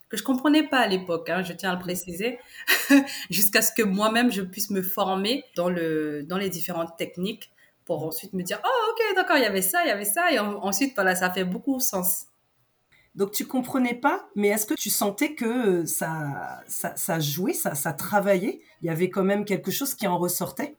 que 0.09 0.17
je 0.17 0.23
comprenais 0.23 0.63
pas 0.63 0.79
à 0.79 0.87
l'époque, 0.87 1.29
hein, 1.29 1.43
je 1.43 1.53
tiens 1.53 1.71
à 1.71 1.73
le 1.73 1.79
préciser, 1.79 2.37
jusqu'à 3.29 3.61
ce 3.61 3.71
que 3.71 3.81
moi-même 3.81 4.31
je 4.31 4.41
puisse 4.41 4.69
me 4.69 4.81
former 4.81 5.43
dans 5.55 5.69
le 5.69 6.23
dans 6.23 6.37
les 6.37 6.49
différentes 6.49 6.97
techniques 6.97 7.51
pour 7.85 8.05
ensuite 8.05 8.33
me 8.33 8.43
dire 8.43 8.61
oh 8.63 8.91
ok 8.91 9.15
d'accord 9.15 9.37
il 9.37 9.43
y 9.43 9.47
avait 9.47 9.61
ça 9.61 9.83
il 9.83 9.87
y 9.87 9.91
avait 9.91 10.05
ça 10.05 10.31
et 10.31 10.39
ensuite 10.39 10.93
voilà 10.95 11.15
ça 11.15 11.31
fait 11.31 11.43
beaucoup 11.43 11.79
sens. 11.79 12.27
Donc 13.15 13.31
tu 13.31 13.45
comprenais 13.45 13.93
pas, 13.93 14.27
mais 14.35 14.47
est-ce 14.47 14.65
que 14.65 14.73
tu 14.73 14.89
sentais 14.89 15.35
que 15.35 15.85
ça, 15.85 16.61
ça, 16.67 16.95
ça 16.95 17.19
jouait, 17.19 17.53
ça, 17.53 17.75
ça 17.75 17.93
travaillait? 17.93 18.61
Il 18.81 18.87
y 18.87 18.89
avait 18.89 19.09
quand 19.09 19.23
même 19.23 19.45
quelque 19.45 19.71
chose 19.71 19.93
qui 19.93 20.07
en 20.07 20.17
ressortait? 20.17 20.77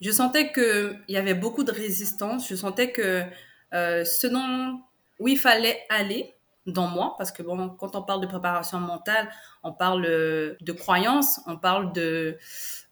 Je 0.00 0.10
sentais 0.10 0.52
qu'il 0.52 1.00
y 1.08 1.16
avait 1.16 1.34
beaucoup 1.34 1.64
de 1.64 1.72
résistance. 1.72 2.48
Je 2.48 2.54
sentais 2.54 2.92
que 2.92 3.24
euh, 3.72 4.04
ce 4.04 4.26
dont 4.26 4.80
où 5.18 5.26
il 5.26 5.38
fallait 5.38 5.80
aller 5.88 6.34
dans 6.66 6.86
moi, 6.86 7.14
parce 7.16 7.32
que 7.32 7.42
bon, 7.42 7.70
quand 7.70 7.96
on 7.96 8.02
parle 8.02 8.20
de 8.20 8.26
préparation 8.26 8.78
mentale, 8.78 9.30
on 9.62 9.72
parle 9.72 10.02
de 10.02 10.72
croyance, 10.72 11.40
on 11.46 11.56
parle 11.56 11.92
de 11.92 12.36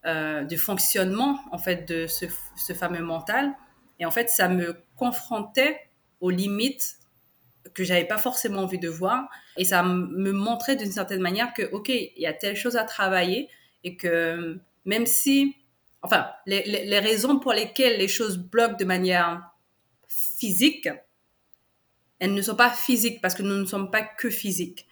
euh, 0.06 0.44
du 0.44 0.56
fonctionnement 0.56 1.38
en 1.52 1.58
fait 1.58 1.86
de 1.88 2.06
ce, 2.06 2.26
ce 2.56 2.72
fameux 2.72 3.02
mental. 3.02 3.52
Et 3.98 4.06
en 4.06 4.10
fait, 4.10 4.30
ça 4.30 4.48
me 4.48 4.82
confrontait 4.96 5.78
aux 6.20 6.30
limites 6.30 6.96
que 7.74 7.84
j'avais 7.84 8.04
pas 8.04 8.18
forcément 8.18 8.62
envie 8.62 8.78
de 8.78 8.88
voir 8.88 9.28
et 9.56 9.64
ça 9.64 9.82
me 9.82 10.32
montrait 10.32 10.76
d'une 10.76 10.92
certaine 10.92 11.20
manière 11.20 11.52
que 11.54 11.62
ok 11.72 11.88
il 11.88 12.12
y 12.16 12.26
a 12.26 12.32
telle 12.32 12.56
chose 12.56 12.76
à 12.76 12.84
travailler 12.84 13.48
et 13.84 13.96
que 13.96 14.58
même 14.84 15.06
si 15.06 15.56
enfin, 16.06 16.30
les, 16.46 16.98
raisons 17.00 17.38
pour 17.38 17.52
lesquelles 17.52 17.98
les 17.98 18.08
choses 18.08 18.38
bloquent 18.38 18.76
de 18.76 18.84
manière 18.84 19.50
physique, 20.08 20.88
elles 22.18 22.32
ne 22.32 22.42
sont 22.42 22.56
pas 22.56 22.70
physiques 22.70 23.20
parce 23.20 23.34
que 23.34 23.42
nous 23.42 23.56
ne 23.56 23.64
sommes 23.64 23.90
pas 23.90 24.02
que 24.02 24.30
physiques. 24.30 24.86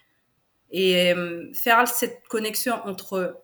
Et 0.71 1.13
euh, 1.13 1.53
faire 1.55 1.87
cette 1.87 2.27
connexion 2.29 2.75
entre 2.85 3.43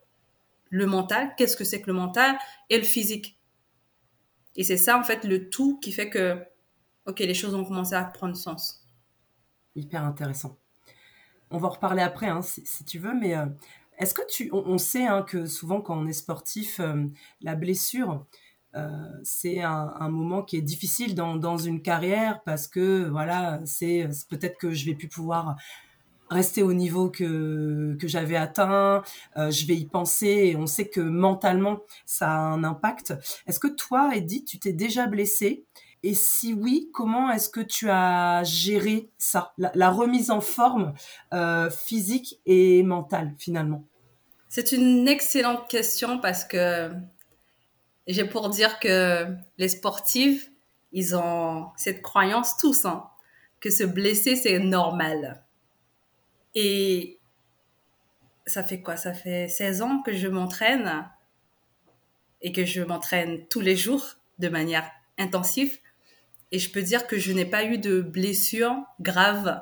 le 0.69 0.87
mental, 0.87 1.33
qu'est-ce 1.37 1.57
que 1.57 1.65
c'est 1.65 1.81
que 1.81 1.87
le 1.87 1.93
mental, 1.93 2.37
et 2.69 2.77
le 2.77 2.85
physique. 2.85 3.39
Et 4.57 4.65
c'est 4.65 4.77
ça, 4.77 4.99
en 4.99 5.05
fait, 5.05 5.25
le 5.25 5.49
tout 5.49 5.79
qui 5.79 5.93
fait 5.93 6.11
que, 6.11 6.37
ok, 7.07 7.21
les 7.21 7.35
choses 7.35 7.55
ont 7.55 7.65
commencé 7.65 7.95
à 7.95 8.03
prendre 8.03 8.37
sens. 8.37 8.80
Hyper 9.77 10.05
intéressant. 10.05 10.59
On 11.51 11.59
va 11.59 11.69
en 11.69 11.71
reparler 11.71 12.03
après, 12.03 12.29
hein, 12.29 12.43
si, 12.43 12.85
tu 12.85 12.99
veux, 12.99 13.15
mais 13.15 13.37
euh, 13.37 13.47
est-ce 13.99 14.15
que 14.15 14.23
tu, 14.29 14.51
on, 14.53 14.79
sait 14.79 15.07
hein, 15.07 15.23
que 15.23 15.47
souvent 15.47 15.81
quand 15.81 15.99
on 15.99 16.07
est 16.07 16.13
sportif, 16.13 16.79
euh, 16.81 17.07
la 17.41 17.57
blessure, 17.57 18.25
euh, 18.77 18.89
c'est 19.25 19.61
un, 19.63 20.09
moment 20.11 20.43
qui 20.43 20.57
est 20.57 20.63
difficile 20.63 21.17
dans, 21.17 21.57
une 21.57 21.83
carrière 21.83 22.41
parce 22.45 22.69
que 22.69 23.09
voilà, 23.09 23.61
c'est 23.65 24.09
peut-être 24.29 24.59
que 24.59 24.71
je 24.73 24.87
vais 24.87 24.95
plus 24.95 25.09
pouvoir 25.09 25.57
rester 26.31 26.63
au 26.63 26.73
niveau 26.73 27.11
que, 27.11 27.97
que 28.01 28.07
j'avais 28.07 28.37
atteint, 28.37 29.03
je 29.35 29.67
vais 29.67 29.75
y 29.75 29.87
penser 29.87 30.53
et 30.53 30.57
on 30.57 30.69
sait 30.69 30.89
que 30.89 31.01
mentalement 31.01 31.81
ça 32.07 32.31
a 32.31 32.39
un 32.39 32.63
impact. 32.63 33.15
Est-ce 33.49 33.59
que 33.59 33.67
toi, 33.67 34.13
Edith, 34.15 34.47
tu 34.47 34.61
t'es 34.61 34.73
déjà 34.73 35.09
blessée 35.09 35.65
et 36.03 36.15
si 36.15 36.53
oui, 36.55 36.91
comment 36.93 37.31
est-ce 37.31 37.49
que 37.49 37.61
tu 37.61 37.91
as 37.91 38.43
géré 38.45 39.11
ça, 39.19 39.53
la, 39.59 39.91
remise 39.91 40.31
en 40.31 40.41
forme 40.41 40.95
physique 41.71 42.41
et 42.47 42.83
mentale 42.83 43.35
finalement? 43.39 43.85
C'est 44.49 44.73
une 44.73 45.07
excellente 45.07 45.69
question 45.69 46.19
parce 46.19 46.45
que 46.45 46.91
j'ai 48.07 48.25
pour 48.25 48.49
dire 48.49 48.81
que 48.81 49.27
les 49.59 49.69
sportifs, 49.69 50.51
ils 50.93 51.15
ont 51.15 51.69
cette 51.77 52.03
croyance 52.03 52.57
tous, 52.57 52.85
hein, 52.85 53.09
que 53.61 53.71
se 53.71 53.85
blesser, 53.85 54.35
c'est 54.35 54.59
normal. 54.59 55.45
Et 56.55 57.21
ça 58.47 58.65
fait 58.65 58.81
quoi? 58.81 58.97
Ça 58.97 59.15
fait 59.15 59.49
16 59.49 59.83
ans 59.83 60.03
que 60.03 60.13
je 60.13 60.27
m'entraîne 60.27 61.09
et 62.43 62.53
que 62.53 62.65
je 62.65 62.83
m'entraîne 62.83 63.47
tous 63.49 63.61
les 63.61 63.77
jours 63.77 64.17
de 64.39 64.49
manière 64.49 64.91
intensive. 65.19 65.79
Et 66.53 66.59
je 66.59 66.71
peux 66.71 66.83
dire 66.83 67.07
que 67.07 67.19
je 67.19 67.33
n'ai 67.33 67.45
pas 67.45 67.65
eu 67.65 67.79
de 67.79 68.01
blessures 68.01 68.77
graves, 69.01 69.61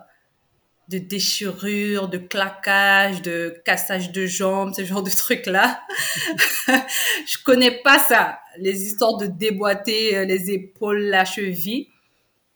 de 0.88 0.98
déchirures, 0.98 2.08
de 2.08 2.16
claquages, 2.16 3.20
de 3.20 3.60
cassage 3.64 4.10
de 4.10 4.24
jambes, 4.24 4.72
ce 4.74 4.84
genre 4.84 5.02
de 5.02 5.10
trucs-là. 5.10 5.82
je 6.66 7.42
connais 7.44 7.82
pas 7.82 7.98
ça, 7.98 8.38
les 8.56 8.84
histoires 8.84 9.18
de 9.18 9.26
déboîter 9.26 10.16
euh, 10.16 10.24
les 10.24 10.50
épaules, 10.50 11.02
la 11.02 11.26
cheville. 11.26 11.88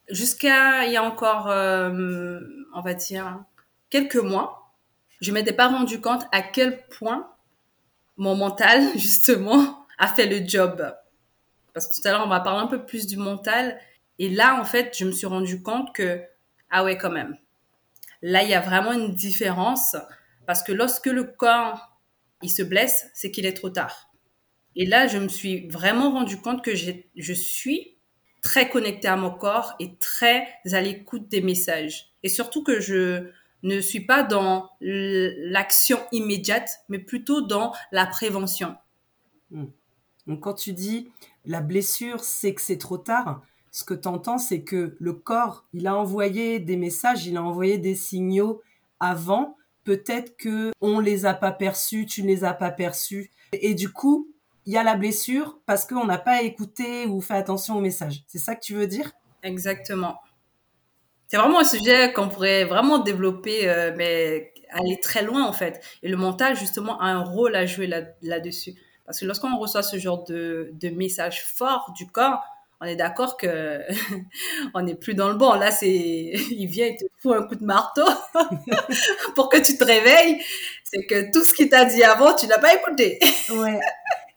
Jusqu'à 0.08 0.86
il 0.86 0.92
y 0.92 0.96
a 0.96 1.02
encore, 1.02 1.48
euh, 1.50 2.40
on 2.74 2.80
va 2.80 2.94
dire, 2.94 3.44
quelques 3.90 4.16
mois, 4.16 4.72
je 5.20 5.30
m'étais 5.30 5.52
pas 5.52 5.68
rendu 5.68 6.00
compte 6.00 6.26
à 6.32 6.40
quel 6.40 6.86
point 6.86 7.30
mon 8.16 8.34
mental, 8.34 8.82
justement, 8.96 9.86
a 9.98 10.08
fait 10.08 10.26
le 10.26 10.46
job. 10.46 10.94
Parce 11.74 11.88
que 11.88 12.00
tout 12.00 12.08
à 12.08 12.12
l'heure, 12.12 12.24
on 12.24 12.28
va 12.28 12.40
parler 12.40 12.62
un 12.62 12.66
peu 12.66 12.84
plus 12.84 13.06
du 13.06 13.16
mental. 13.16 13.78
Et 14.18 14.28
là, 14.28 14.60
en 14.60 14.64
fait, 14.64 14.96
je 14.96 15.04
me 15.04 15.12
suis 15.12 15.26
rendu 15.26 15.62
compte 15.62 15.94
que, 15.94 16.22
ah 16.70 16.84
ouais, 16.84 16.98
quand 16.98 17.10
même. 17.10 17.36
Là, 18.22 18.42
il 18.42 18.50
y 18.50 18.54
a 18.54 18.60
vraiment 18.60 18.92
une 18.92 19.14
différence. 19.14 19.96
Parce 20.46 20.62
que 20.62 20.72
lorsque 20.72 21.06
le 21.06 21.24
corps, 21.24 21.98
il 22.42 22.50
se 22.50 22.62
blesse, 22.62 23.08
c'est 23.14 23.30
qu'il 23.30 23.46
est 23.46 23.54
trop 23.54 23.70
tard. 23.70 24.10
Et 24.74 24.86
là, 24.86 25.06
je 25.06 25.18
me 25.18 25.28
suis 25.28 25.68
vraiment 25.68 26.10
rendu 26.10 26.38
compte 26.38 26.64
que 26.64 26.74
je 26.74 27.32
suis 27.32 27.96
très 28.42 28.68
connectée 28.68 29.08
à 29.08 29.16
mon 29.16 29.30
corps 29.30 29.74
et 29.78 29.94
très 29.96 30.46
à 30.72 30.80
l'écoute 30.80 31.28
des 31.28 31.40
messages. 31.40 32.12
Et 32.22 32.28
surtout 32.28 32.62
que 32.62 32.80
je 32.80 33.28
ne 33.62 33.80
suis 33.80 34.00
pas 34.00 34.24
dans 34.24 34.70
l'action 34.80 35.98
immédiate, 36.10 36.80
mais 36.88 36.98
plutôt 36.98 37.40
dans 37.40 37.72
la 37.92 38.06
prévention. 38.06 38.76
Hmm. 39.50 39.66
Donc 40.26 40.40
quand 40.40 40.54
tu 40.54 40.72
dis 40.72 41.10
la 41.46 41.60
blessure, 41.60 42.22
c'est 42.22 42.54
que 42.54 42.60
c'est 42.60 42.78
trop 42.78 42.98
tard, 42.98 43.42
ce 43.72 43.84
que 43.84 43.94
tu 43.94 44.06
entends, 44.06 44.38
c'est 44.38 44.62
que 44.62 44.94
le 45.00 45.12
corps, 45.14 45.64
il 45.72 45.86
a 45.86 45.96
envoyé 45.96 46.60
des 46.60 46.76
messages, 46.76 47.26
il 47.26 47.38
a 47.38 47.42
envoyé 47.42 47.78
des 47.78 47.94
signaux 47.94 48.62
avant. 49.00 49.56
Peut-être 49.84 50.36
que 50.36 50.70
on 50.80 51.00
les 51.00 51.24
a 51.24 51.32
pas 51.34 51.52
perçus, 51.52 52.06
tu 52.06 52.22
ne 52.22 52.28
les 52.28 52.44
as 52.44 52.52
pas 52.52 52.70
perçus. 52.70 53.30
Et 53.52 53.74
du 53.74 53.90
coup, 53.90 54.28
il 54.66 54.74
y 54.74 54.76
a 54.76 54.82
la 54.84 54.94
blessure 54.94 55.58
parce 55.66 55.86
qu'on 55.86 56.04
n'a 56.04 56.18
pas 56.18 56.42
écouté 56.42 57.06
ou 57.06 57.20
fait 57.22 57.34
attention 57.34 57.76
aux 57.78 57.80
messages. 57.80 58.22
C'est 58.28 58.38
ça 58.38 58.54
que 58.54 58.60
tu 58.60 58.74
veux 58.74 58.86
dire? 58.86 59.10
Exactement. 59.42 60.20
C'est 61.26 61.38
vraiment 61.38 61.60
un 61.60 61.64
sujet 61.64 62.12
qu'on 62.12 62.28
pourrait 62.28 62.64
vraiment 62.64 62.98
développer, 62.98 63.68
euh, 63.70 63.94
mais 63.96 64.52
aller 64.68 65.00
très 65.00 65.22
loin 65.22 65.46
en 65.46 65.52
fait. 65.54 65.82
Et 66.02 66.08
le 66.08 66.18
mental, 66.18 66.56
justement, 66.56 67.00
a 67.00 67.06
un 67.06 67.24
rôle 67.24 67.56
à 67.56 67.64
jouer 67.64 67.86
là-dessus. 68.20 68.74
Parce 69.06 69.18
que 69.18 69.24
lorsqu'on 69.24 69.56
reçoit 69.56 69.82
ce 69.82 69.98
genre 69.98 70.24
de, 70.24 70.70
de 70.74 70.90
message 70.90 71.42
fort 71.44 71.92
du 71.96 72.06
corps, 72.06 72.44
on 72.82 72.84
est 72.84 72.96
d'accord 72.96 73.36
que 73.36 73.80
on 74.74 74.82
n'est 74.82 74.96
plus 74.96 75.14
dans 75.14 75.28
le 75.28 75.36
bon. 75.36 75.54
Là, 75.54 75.70
c'est, 75.70 75.88
il 76.50 76.66
vient 76.66 76.86
et 76.86 76.96
te 76.96 77.04
fout 77.20 77.36
un 77.36 77.44
coup 77.44 77.54
de 77.54 77.64
marteau 77.64 78.04
pour 79.36 79.48
que 79.48 79.58
tu 79.58 79.78
te 79.78 79.84
réveilles. 79.84 80.42
C'est 80.82 81.06
que 81.06 81.30
tout 81.32 81.44
ce 81.44 81.54
qu'il 81.54 81.68
t'a 81.68 81.84
dit 81.84 82.02
avant, 82.02 82.34
tu 82.34 82.46
n'as 82.46 82.58
pas 82.58 82.74
écouté. 82.74 83.18
ouais. 83.50 83.80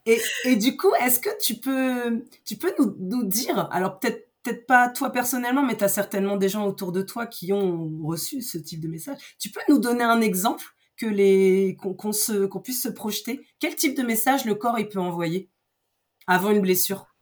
Et, 0.06 0.22
et 0.44 0.56
du 0.56 0.78
coup, 0.78 0.94
est-ce 1.04 1.20
que 1.20 1.32
tu 1.42 1.56
peux, 1.56 2.24
tu 2.46 2.58
peux 2.58 2.72
nous, 2.78 2.96
nous 3.00 3.24
dire, 3.24 3.68
alors 3.72 4.00
peut-être 4.00 4.30
peut-être 4.44 4.68
pas 4.68 4.90
toi 4.90 5.10
personnellement, 5.10 5.64
mais 5.64 5.76
tu 5.76 5.84
as 5.84 5.88
certainement 5.88 6.38
des 6.38 6.50
gens 6.50 6.68
autour 6.68 6.92
de 6.92 7.02
toi 7.02 7.26
qui 7.26 7.52
ont 7.52 7.90
reçu 8.04 8.44
ce 8.44 8.60
type 8.60 8.80
de 8.80 8.88
message. 8.88 9.18
Tu 9.40 9.50
peux 9.50 9.62
nous 9.68 9.80
donner 9.80 10.04
un 10.04 10.22
exemple 10.22 10.66
que 10.98 11.08
les 11.08 11.76
qu'on 11.82 12.62
puisse 12.62 12.84
se 12.84 12.90
projeter 12.90 13.44
Quel 13.60 13.76
type 13.76 13.98
de 13.98 14.04
message 14.04 14.46
le 14.46 14.54
corps 14.54 14.78
il 14.78 14.88
peut 14.88 15.00
envoyer 15.00 15.50
avant 16.28 16.52
une 16.52 16.62
blessure? 16.62 17.15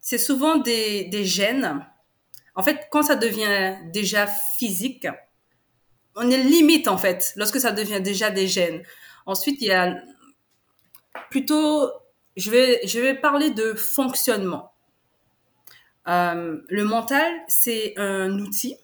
C'est 0.00 0.18
souvent 0.18 0.56
des, 0.56 1.04
des 1.04 1.24
gènes. 1.24 1.86
En 2.54 2.62
fait, 2.62 2.88
quand 2.90 3.02
ça 3.02 3.16
devient 3.16 3.76
déjà 3.92 4.26
physique, 4.26 5.06
on 6.16 6.30
est 6.30 6.42
limite 6.42 6.88
en 6.88 6.98
fait 6.98 7.32
lorsque 7.36 7.60
ça 7.60 7.72
devient 7.72 8.00
déjà 8.00 8.30
des 8.30 8.46
gènes. 8.46 8.82
Ensuite, 9.26 9.60
il 9.60 9.68
y 9.68 9.72
a 9.72 9.96
plutôt, 11.30 11.90
je 12.36 12.50
vais, 12.50 12.80
je 12.86 12.98
vais 13.00 13.14
parler 13.14 13.50
de 13.50 13.74
fonctionnement. 13.74 14.72
Euh, 16.08 16.60
le 16.68 16.84
mental, 16.84 17.30
c'est 17.46 17.94
un 17.98 18.38
outil 18.38 18.76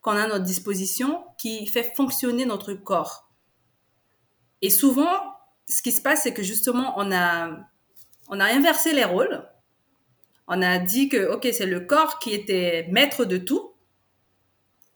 qu'on 0.00 0.12
a 0.12 0.24
à 0.24 0.26
notre 0.26 0.44
disposition 0.44 1.24
qui 1.38 1.66
fait 1.66 1.92
fonctionner 1.96 2.44
notre 2.44 2.74
corps. 2.74 3.28
Et 4.60 4.70
souvent, 4.70 5.34
ce 5.68 5.82
qui 5.82 5.92
se 5.92 6.02
passe, 6.02 6.22
c'est 6.22 6.34
que 6.34 6.42
justement, 6.42 6.94
on 6.96 7.10
a, 7.12 7.50
on 8.28 8.38
a 8.38 8.44
inversé 8.44 8.92
les 8.92 9.04
rôles. 9.04 9.48
On 10.54 10.60
a 10.60 10.78
dit 10.78 11.08
que, 11.08 11.32
OK, 11.32 11.48
c'est 11.50 11.64
le 11.64 11.80
corps 11.80 12.18
qui 12.18 12.34
était 12.34 12.86
maître 12.90 13.24
de 13.24 13.38
tout. 13.38 13.72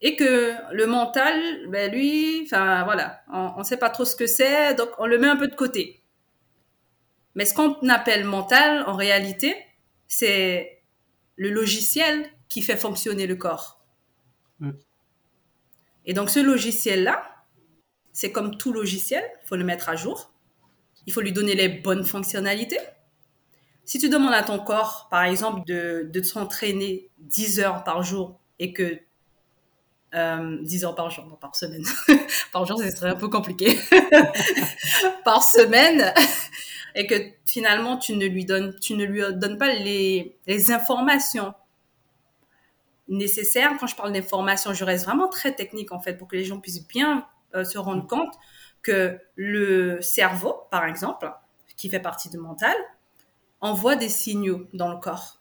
Et 0.03 0.15
que 0.15 0.53
le 0.75 0.87
mental, 0.87 1.67
ben 1.71 1.91
lui, 1.91 2.43
enfin 2.45 2.85
voilà, 2.85 3.23
on 3.33 3.61
ne 3.61 3.65
sait 3.65 3.79
pas 3.79 3.89
trop 3.89 4.05
ce 4.05 4.15
que 4.15 4.27
c'est, 4.27 4.75
donc 4.75 4.91
on 4.99 5.07
le 5.07 5.17
met 5.17 5.29
un 5.29 5.37
peu 5.37 5.49
de 5.49 5.55
côté. 5.55 6.03
Mais 7.35 7.47
ce 7.47 7.55
qu'on 7.55 7.89
appelle 7.89 8.25
mental, 8.25 8.85
en 8.87 8.95
réalité, 8.95 9.57
c'est 10.07 10.83
le 11.37 11.49
logiciel 11.49 12.31
qui 12.51 12.61
fait 12.61 12.77
fonctionner 12.77 13.27
le 13.27 13.37
corps. 13.37 13.83
Mm. 14.59 14.73
Et 16.05 16.13
donc 16.13 16.29
ce 16.29 16.41
logiciel-là, 16.41 17.47
c'est 18.13 18.31
comme 18.31 18.59
tout 18.59 18.75
logiciel, 18.75 19.25
il 19.43 19.49
faut 19.49 19.57
le 19.57 19.65
mettre 19.65 19.89
à 19.89 19.97
jour, 19.97 20.35
il 21.07 21.15
faut 21.15 21.23
lui 21.23 21.33
donner 21.33 21.55
les 21.55 21.71
bonnes 21.71 22.05
fonctionnalités. 22.05 22.81
Si 23.87 24.01
tu 24.01 24.09
demandes 24.09 24.35
à 24.35 24.43
ton 24.43 24.59
corps, 24.59 25.07
par 25.11 25.23
exemple, 25.23 25.63
de, 25.65 26.23
s'entraîner 26.23 27.09
10 27.21 27.61
heures 27.61 27.85
par 27.85 28.03
jour 28.03 28.41
et 28.59 28.73
que 28.73 28.99
10 30.13 30.85
euh, 30.85 30.87
heures 30.87 30.95
par 30.97 31.09
jour, 31.11 31.25
non 31.27 31.37
par 31.37 31.55
semaine. 31.55 31.85
par 32.53 32.67
jour, 32.67 32.79
ce 32.79 32.91
serait 32.91 33.11
un 33.11 33.17
peu 33.17 33.29
compliqué. 33.29 33.79
par 35.25 35.45
semaine, 35.45 36.13
et 36.97 37.07
que 37.07 37.15
finalement 37.45 37.97
tu 37.97 38.17
ne 38.17 38.27
lui 38.27 38.45
donnes, 38.45 38.75
pas 39.57 39.73
les, 39.73 40.37
les 40.49 40.73
informations 40.73 41.55
nécessaires. 43.07 43.77
Quand 43.79 43.87
je 43.87 43.95
parle 43.95 44.13
d'informations, 44.13 44.75
je 44.75 44.85
reste 44.85 45.05
vraiment 45.05 45.29
très 45.29 45.55
technique 45.55 45.93
en 45.93 46.01
fait 46.01 46.15
pour 46.15 46.27
que 46.27 46.35
les 46.35 46.45
gens 46.45 46.59
puissent 46.59 46.89
bien 46.89 47.25
euh, 47.55 47.63
se 47.63 47.79
rendre 47.79 48.05
compte 48.09 48.35
que 48.83 49.21
le 49.37 50.01
cerveau, 50.01 50.55
par 50.73 50.87
exemple, 50.87 51.33
qui 51.77 51.89
fait 51.89 52.01
partie 52.01 52.31
du 52.31 52.39
mental, 52.39 52.75
envoie 53.61 53.97
des 53.97 54.09
signaux 54.09 54.67
dans 54.73 54.91
le 54.91 54.99
corps. 54.99 55.41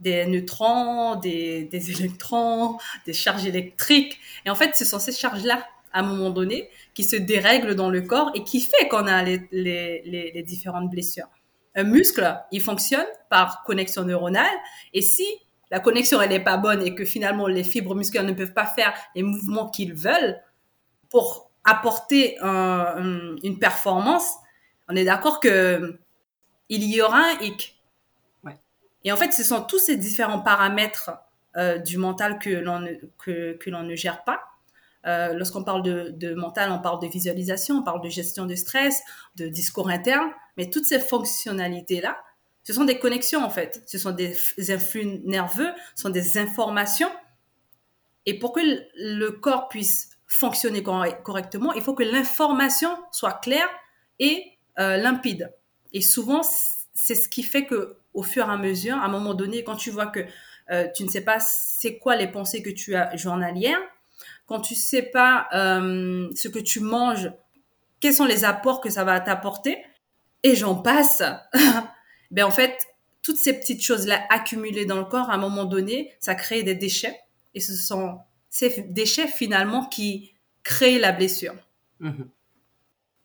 Des 0.00 0.26
neutrons, 0.26 1.16
des, 1.16 1.68
électrons, 1.72 2.78
des 3.06 3.12
charges 3.12 3.46
électriques. 3.46 4.18
Et 4.44 4.50
en 4.50 4.54
fait, 4.54 4.76
ce 4.76 4.84
sont 4.84 4.98
ces 4.98 5.12
charges-là 5.12 5.66
à 5.92 6.00
un 6.00 6.02
moment 6.02 6.30
donné 6.30 6.68
qui 6.94 7.04
se 7.04 7.16
dérègle 7.16 7.74
dans 7.74 7.90
le 7.90 8.02
corps 8.02 8.30
et 8.34 8.44
qui 8.44 8.60
fait 8.60 8.88
qu'on 8.88 9.06
a 9.06 9.22
les, 9.24 10.44
différentes 10.46 10.90
blessures. 10.90 11.28
Un 11.74 11.84
muscle, 11.84 12.38
il 12.52 12.60
fonctionne 12.60 13.06
par 13.30 13.62
connexion 13.62 14.04
neuronale 14.04 14.46
et 14.92 15.02
si 15.02 15.26
la 15.70 15.80
connexion 15.80 16.20
elle 16.20 16.30
n'est 16.30 16.42
pas 16.42 16.56
bonne 16.56 16.82
et 16.82 16.94
que 16.94 17.04
finalement 17.04 17.46
les 17.46 17.62
fibres 17.62 17.94
musculaires 17.94 18.26
ne 18.26 18.32
peuvent 18.32 18.54
pas 18.54 18.66
faire 18.66 18.92
les 19.14 19.22
mouvements 19.22 19.68
qu'ils 19.68 19.94
veulent 19.94 20.40
pour 21.10 21.50
apporter 21.64 22.36
une 22.40 23.58
performance, 23.60 24.34
on 24.88 24.96
est 24.96 25.04
d'accord 25.04 25.40
que 25.40 25.98
il 26.68 26.84
y 26.84 27.00
aura 27.00 27.18
un 27.18 27.40
hic. 27.40 27.74
Et 29.04 29.12
en 29.12 29.16
fait, 29.16 29.32
ce 29.32 29.44
sont 29.44 29.62
tous 29.62 29.78
ces 29.78 29.96
différents 29.96 30.40
paramètres 30.40 31.12
euh, 31.56 31.78
du 31.78 31.98
mental 31.98 32.38
que 32.38 32.50
l'on 32.50 32.84
que, 33.16 33.54
que 33.54 33.70
l'on 33.70 33.84
ne 33.84 33.94
gère 33.94 34.24
pas 34.24 34.40
euh, 35.06 35.32
lorsqu'on 35.32 35.64
parle 35.64 35.82
de, 35.82 36.34
mental, 36.34 36.70
on 36.72 36.80
parle 36.80 37.00
de 37.00 37.06
visualisation, 37.06 37.76
on 37.76 37.82
parle 37.82 38.02
de 38.02 38.08
gestion 38.08 38.46
de 38.46 38.54
stress, 38.54 39.00
de 39.36 39.48
discours 39.48 39.88
interne, 39.88 40.30
mais 40.56 40.70
toutes 40.70 40.84
ces 40.84 41.00
fonctionnalités-là, 41.00 42.18
ce 42.64 42.72
sont 42.72 42.84
des 42.84 42.98
connexions 42.98 43.42
en 43.42 43.48
fait, 43.48 43.82
ce 43.86 43.96
sont 43.96 44.10
des 44.10 44.36
influx 44.68 45.22
nerveux, 45.24 45.70
ce 45.94 46.02
sont 46.02 46.10
des 46.10 46.36
informations. 46.36 47.10
Et 48.26 48.38
pour 48.38 48.52
que 48.52 48.60
le 48.60 49.30
corps 49.30 49.68
puisse 49.68 50.10
fonctionner 50.26 50.82
correctement, 50.82 51.72
il 51.72 51.80
faut 51.80 51.94
que 51.94 52.02
l'information 52.02 52.90
soit 53.10 53.40
claire 53.40 53.68
et 54.18 54.58
euh, 54.78 54.98
limpide. 54.98 55.54
Et 55.92 56.00
souvent, 56.00 56.42
c'est 56.94 57.14
ce 57.14 57.28
qui 57.28 57.42
fait 57.42 57.66
que, 57.66 57.96
au 58.14 58.22
fur 58.22 58.48
et 58.48 58.52
à 58.52 58.56
mesure, 58.56 58.96
à 58.96 59.04
un 59.04 59.08
moment 59.08 59.34
donné, 59.34 59.64
quand 59.64 59.76
tu 59.76 59.90
vois 59.90 60.06
que 60.06 60.20
euh, 60.70 60.86
tu 60.94 61.04
ne 61.04 61.08
sais 61.08 61.22
pas 61.22 61.38
c'est 61.40 61.98
quoi 61.98 62.16
les 62.16 62.28
pensées 62.28 62.62
que 62.62 62.70
tu 62.70 62.94
as 62.94 63.16
journalières, 63.16 63.80
quand 64.46 64.60
tu 64.60 64.74
sais 64.74 65.02
pas 65.02 65.48
euh, 65.54 66.28
ce 66.34 66.48
que 66.48 66.58
tu 66.58 66.80
manges 66.80 67.30
quels 68.00 68.14
sont 68.14 68.24
les 68.24 68.44
apports 68.44 68.80
que 68.80 68.90
ça 68.90 69.04
va 69.04 69.18
t'apporter, 69.20 69.78
et 70.42 70.54
j'en 70.54 70.76
passe. 70.76 71.22
ben 72.30 72.44
en 72.44 72.50
fait, 72.50 72.86
toutes 73.22 73.38
ces 73.38 73.58
petites 73.58 73.82
choses-là 73.82 74.24
accumulées 74.30 74.86
dans 74.86 74.98
le 74.98 75.04
corps, 75.04 75.30
à 75.30 75.34
un 75.34 75.38
moment 75.38 75.64
donné, 75.64 76.12
ça 76.20 76.34
crée 76.34 76.62
des 76.62 76.74
déchets, 76.74 77.18
et 77.54 77.60
ce 77.60 77.74
sont 77.74 78.20
ces 78.50 78.82
déchets 78.82 79.26
finalement 79.26 79.86
qui 79.86 80.34
créent 80.62 80.98
la 80.98 81.12
blessure. 81.12 81.54
Mhm. 82.00 82.28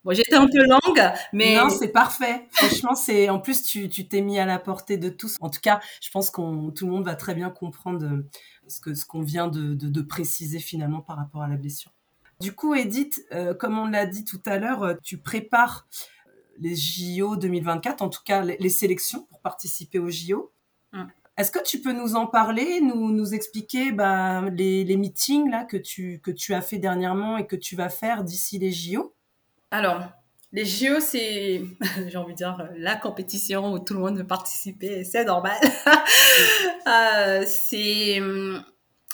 Bon, 0.03 0.13
j'étais 0.13 0.36
un 0.36 0.48
peu 0.48 0.65
longue, 0.65 1.01
mais 1.31 1.55
non, 1.55 1.69
c'est 1.69 1.88
parfait. 1.88 2.48
Franchement, 2.51 2.93
c'est 2.93 3.29
en 3.29 3.39
plus 3.39 3.63
tu 3.63 3.88
tu 3.88 4.05
t'es 4.07 4.22
mis 4.22 4.38
à 4.38 4.45
la 4.45 4.60
portée 4.60 4.98
de 4.98 5.07
tous. 5.07 5.38
En 5.39 5.50
tout 5.50 5.62
cas, 5.62 5.79
je 6.01 6.12
pense 6.12 6.29
qu'on 6.29 6.72
tout 6.72 6.86
le 6.86 6.91
monde 6.91 7.05
va 7.05 7.15
très 7.15 7.33
bien 7.36 7.50
comprendre 7.50 8.05
euh, 8.05 8.29
ce 8.67 8.81
que 8.81 8.93
ce 8.93 9.05
qu'on 9.05 9.22
vient 9.22 9.48
de, 9.48 9.74
de, 9.74 9.88
de 9.88 10.01
préciser 10.01 10.60
finalement 10.60 11.01
par 11.01 11.15
rapport 11.15 11.41
à 11.41 11.48
la 11.48 11.55
blessure. 11.55 11.93
Du 12.41 12.53
coup, 12.53 12.75
Edith, 12.75 13.25
euh, 13.31 13.53
comme 13.53 13.79
on 13.79 13.86
l'a 13.86 14.05
dit 14.05 14.25
tout 14.25 14.41
à 14.45 14.57
l'heure, 14.57 14.83
euh, 14.83 14.93
tu 15.01 15.17
prépares 15.17 15.88
les 16.60 16.75
JO 16.75 17.38
2024, 17.38 18.01
en 18.01 18.10
tout 18.10 18.22
cas 18.25 18.43
les, 18.43 18.69
sélections 18.69 19.24
pour 19.29 19.39
participer 19.39 20.00
aux 20.00 20.10
JO. 20.10 20.51
Mm. 20.91 21.03
Est-ce 21.38 21.51
que 21.51 21.63
tu 21.63 21.79
peux 21.79 21.93
nous 21.93 22.15
en 22.15 22.27
parler, 22.27 22.81
nous, 22.81 23.12
nous 23.12 23.33
expliquer 23.33 23.93
bah, 23.93 24.41
les, 24.51 24.83
les, 24.83 24.98
meetings 24.98 25.50
là, 25.50 25.63
que, 25.63 25.77
tu, 25.77 26.19
que 26.22 26.29
tu 26.29 26.53
as 26.53 26.62
fait 26.62 26.77
dernièrement 26.77 27.38
et 27.38 27.48
que 27.48 27.55
tu 27.55 27.77
vas 27.77 27.89
faire 27.89 28.24
d'ici 28.25 28.60
les 28.60 28.72
JO 28.72 29.15
Alors, 29.74 30.03
les 30.51 30.65
JO, 30.65 31.00
c'est, 31.00 31.63
j'ai 32.08 32.18
envie 32.18 32.34
de 32.34 32.38
dire, 32.38 32.70
la 32.77 32.96
compétition 32.96 33.74
où 33.74 33.80
tout 33.80 33.96
le 33.96 34.01
monde 34.01 34.20
veut 34.20 34.27
participer, 34.27 35.03
c'est 35.03 35.25
normal. 35.25 35.58
euh, 36.88 37.44
c'est, 37.48 38.22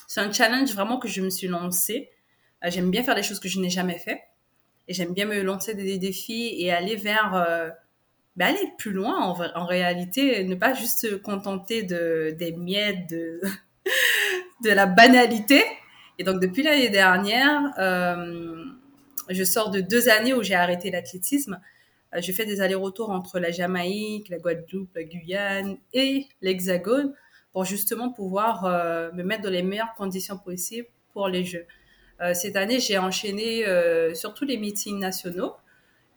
c'est 0.05 0.19
un 0.19 0.31
challenge 0.33 0.73
vraiment 0.73 0.99
que 0.99 1.07
je 1.07 1.21
me 1.21 1.29
suis 1.29 1.47
lancé. 1.47 2.09
Euh, 2.65 2.69
j'aime 2.69 2.91
bien 2.91 3.03
faire 3.03 3.15
des 3.15 3.23
choses 3.23 3.39
que 3.39 3.47
je 3.47 3.61
n'ai 3.61 3.69
jamais 3.69 3.97
fait. 3.97 4.21
Et 4.89 4.93
j'aime 4.93 5.13
bien 5.13 5.27
me 5.27 5.41
lancer 5.41 5.75
des 5.75 5.97
défis 5.97 6.55
et 6.57 6.73
aller 6.73 6.97
vers 6.97 7.35
euh, 7.35 7.69
ben 8.35 8.47
aller 8.47 8.73
plus 8.77 8.91
loin 8.91 9.17
en, 9.17 9.39
en, 9.55 9.65
réalité, 9.65 10.43
ne 10.43 10.55
pas 10.55 10.73
juste 10.73 10.99
se 10.99 11.15
contenter 11.15 11.83
de 11.83 12.35
des 12.37 12.51
miettes 12.51 13.09
de 13.09 13.39
de 14.65 14.71
la 14.71 14.87
banalité. 14.87 15.63
Et 16.17 16.25
donc 16.25 16.41
depuis 16.41 16.63
l'année 16.63 16.89
dernière, 16.89 17.71
euh, 17.77 18.65
je 19.29 19.43
sors 19.43 19.69
de 19.69 19.81
deux 19.81 20.09
années 20.09 20.33
où 20.33 20.43
j'ai 20.43 20.55
arrêté 20.55 20.91
l'athlétisme. 20.91 21.59
Euh, 22.13 22.21
je 22.21 22.31
fais 22.31 22.45
des 22.45 22.61
allers-retours 22.61 23.09
entre 23.09 23.39
la 23.39 23.51
Jamaïque, 23.51 24.29
la 24.29 24.37
Guadeloupe, 24.37 24.89
la 24.95 25.03
Guyane 25.03 25.77
et 25.93 26.27
l'Hexagone 26.41 27.13
pour 27.51 27.65
justement 27.65 28.11
pouvoir 28.11 28.65
euh, 28.65 29.11
me 29.13 29.23
mettre 29.23 29.43
dans 29.43 29.49
les 29.49 29.63
meilleures 29.63 29.93
conditions 29.95 30.37
possibles 30.37 30.87
pour 31.13 31.27
les 31.27 31.43
Jeux. 31.43 31.65
Euh, 32.21 32.33
cette 32.33 32.55
année, 32.55 32.79
j'ai 32.79 32.97
enchaîné 32.97 33.65
euh, 33.67 34.13
sur 34.13 34.33
tous 34.33 34.45
les 34.45 34.57
meetings 34.57 34.99
nationaux 34.99 35.55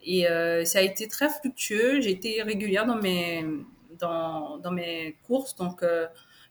et 0.05 0.25
ça 0.65 0.79
a 0.79 0.81
été 0.81 1.07
très 1.07 1.29
fructueux. 1.29 2.01
J'ai 2.01 2.11
été 2.11 2.41
régulière 2.41 2.85
dans 2.85 2.97
mes, 2.97 3.45
dans, 3.99 4.57
dans 4.57 4.71
mes 4.71 5.17
courses, 5.25 5.55
donc 5.55 5.81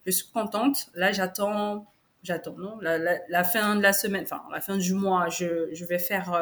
je 0.06 0.10
suis 0.10 0.24
contente. 0.32 0.86
Là, 0.94 1.12
j'attends, 1.12 1.91
j'attends, 2.22 2.56
non, 2.56 2.78
la, 2.80 3.44
fin 3.44 3.76
de 3.76 3.82
la 3.82 3.92
semaine, 3.92 4.24
enfin 4.24 4.42
la 4.52 4.60
fin 4.60 4.76
du 4.76 4.94
mois, 4.94 5.28
je, 5.28 5.84
vais 5.84 5.98
faire 5.98 6.36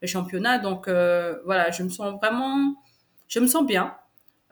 le 0.00 0.06
championnat. 0.06 0.58
Donc 0.58 0.88
voilà, 0.88 1.70
je 1.70 1.82
me 1.82 1.88
sens 1.88 2.18
vraiment, 2.20 2.74
je 3.28 3.40
me 3.40 3.46
sens 3.46 3.66
bien. 3.66 3.96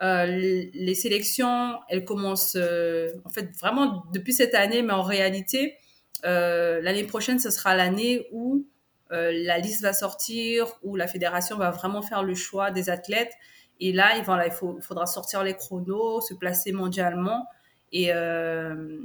Euh, 0.00 0.26
les 0.26 0.94
sélections, 0.94 1.78
elles 1.88 2.04
commencent 2.04 2.56
en 2.56 3.30
fait 3.30 3.50
vraiment 3.58 4.04
depuis 4.12 4.32
cette 4.32 4.54
année, 4.54 4.82
mais 4.82 4.92
en 4.92 5.02
réalité, 5.02 5.76
euh, 6.24 6.80
l'année 6.80 7.04
prochaine, 7.04 7.38
ce 7.38 7.50
sera 7.50 7.74
l'année 7.74 8.26
où 8.32 8.66
euh, 9.12 9.32
la 9.32 9.58
liste 9.58 9.82
va 9.82 9.92
sortir, 9.92 10.66
où 10.82 10.96
la 10.96 11.06
fédération 11.06 11.56
va 11.56 11.70
vraiment 11.70 12.02
faire 12.02 12.22
le 12.22 12.34
choix 12.34 12.70
des 12.70 12.90
athlètes. 12.90 13.32
Et 13.80 13.92
là, 13.92 14.16
il, 14.16 14.24
voilà, 14.24 14.46
il, 14.46 14.52
faut, 14.52 14.78
faudra 14.80 15.06
sortir 15.06 15.42
les 15.44 15.54
chronos, 15.54 16.20
se 16.20 16.34
placer 16.34 16.72
mondialement 16.72 17.46
et, 17.92 18.12
euh, 18.12 18.98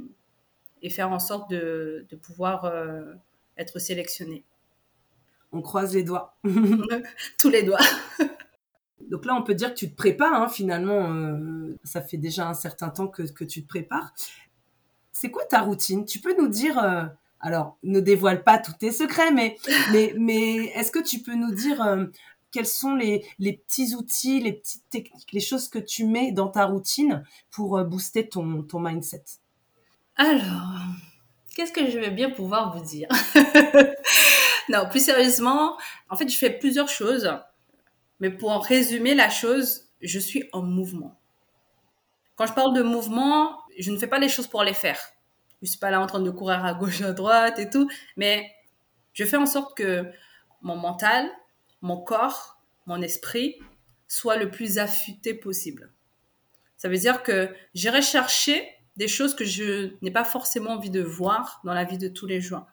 et 0.84 0.90
faire 0.90 1.10
en 1.10 1.18
sorte 1.18 1.50
de, 1.50 2.06
de 2.08 2.14
pouvoir 2.14 2.66
euh, 2.66 3.14
être 3.56 3.80
sélectionné. 3.80 4.44
On 5.50 5.62
croise 5.62 5.94
les 5.94 6.04
doigts. 6.04 6.36
Tous 7.38 7.50
les 7.50 7.64
doigts. 7.64 7.78
Donc 9.10 9.24
là, 9.24 9.34
on 9.34 9.42
peut 9.42 9.54
dire 9.54 9.70
que 9.70 9.78
tu 9.78 9.90
te 9.90 9.96
prépares, 9.96 10.34
hein, 10.34 10.48
finalement. 10.48 11.12
Euh, 11.12 11.76
ça 11.82 12.00
fait 12.00 12.16
déjà 12.16 12.48
un 12.48 12.54
certain 12.54 12.90
temps 12.90 13.08
que, 13.08 13.22
que 13.22 13.44
tu 13.44 13.62
te 13.64 13.68
prépares 13.68 14.12
c'est 15.14 15.30
quoi 15.30 15.44
ta 15.44 15.62
routine? 15.62 16.04
Tu 16.04 16.18
peux 16.18 16.36
nous 16.36 16.48
dire, 16.48 16.78
euh, 16.78 17.04
alors 17.40 17.78
ne 17.82 18.00
dévoile 18.00 18.42
pas 18.42 18.58
tous 18.58 18.72
tes 18.72 18.90
secrets, 18.90 19.30
mais, 19.30 19.56
mais, 19.92 20.12
mais 20.18 20.66
est-ce 20.74 20.90
que 20.90 20.98
tu 20.98 21.20
peux 21.20 21.36
nous 21.36 21.54
dire 21.54 21.80
euh, 21.80 22.06
quels 22.50 22.66
sont 22.66 22.96
les, 22.96 23.24
les, 23.38 23.52
petits 23.52 23.94
outils, 23.94 24.40
les 24.40 24.52
petites 24.52 24.88
techniques, 24.90 25.32
les 25.32 25.40
choses 25.40 25.68
que 25.68 25.78
tu 25.78 26.04
mets 26.04 26.32
dans 26.32 26.48
ta 26.48 26.66
routine 26.66 27.24
pour 27.52 27.82
booster 27.84 28.28
ton, 28.28 28.64
ton 28.64 28.80
mindset? 28.80 29.22
Alors, 30.16 30.80
qu'est-ce 31.56 31.72
que 31.72 31.90
je 31.90 31.98
vais 31.98 32.10
bien 32.10 32.30
pouvoir 32.30 32.76
vous 32.76 32.84
dire? 32.84 33.08
Non, 34.68 34.88
plus 34.88 35.04
sérieusement, 35.04 35.76
en 36.08 36.16
fait, 36.16 36.28
je 36.28 36.38
fais 36.38 36.50
plusieurs 36.50 36.88
choses, 36.88 37.30
mais 38.20 38.30
pour 38.30 38.50
en 38.50 38.60
résumer 38.60 39.14
la 39.14 39.28
chose, 39.28 39.88
je 40.00 40.18
suis 40.18 40.48
en 40.52 40.62
mouvement. 40.62 41.20
Quand 42.36 42.46
je 42.46 42.54
parle 42.54 42.74
de 42.74 42.82
mouvement, 42.82 43.58
je 43.78 43.90
ne 43.90 43.98
fais 43.98 44.06
pas 44.06 44.18
les 44.18 44.28
choses 44.28 44.46
pour 44.46 44.62
les 44.64 44.72
faire. 44.72 44.98
Je 45.62 45.68
suis 45.68 45.78
pas 45.78 45.90
là 45.90 46.00
en 46.00 46.06
train 46.06 46.20
de 46.20 46.30
courir 46.30 46.64
à 46.64 46.74
gauche, 46.74 47.02
à 47.02 47.12
droite 47.12 47.58
et 47.58 47.68
tout, 47.68 47.90
mais 48.16 48.50
je 49.12 49.24
fais 49.24 49.36
en 49.36 49.46
sorte 49.46 49.76
que 49.76 50.10
mon 50.62 50.76
mental, 50.76 51.30
mon 51.82 51.98
corps, 51.98 52.58
mon 52.86 53.02
esprit 53.02 53.56
soit 54.08 54.36
le 54.36 54.50
plus 54.50 54.78
affûté 54.78 55.34
possible. 55.34 55.92
Ça 56.76 56.88
veut 56.88 56.98
dire 56.98 57.22
que 57.22 57.54
j'irai 57.74 58.02
chercher 58.02 58.66
des 58.96 59.08
choses 59.08 59.34
que 59.34 59.44
je 59.44 59.94
n'ai 60.02 60.10
pas 60.10 60.24
forcément 60.24 60.72
envie 60.72 60.90
de 60.90 61.02
voir 61.02 61.60
dans 61.64 61.74
la 61.74 61.84
vie 61.84 61.98
de 61.98 62.08
tous 62.08 62.26
les 62.26 62.40
jours. 62.40 62.66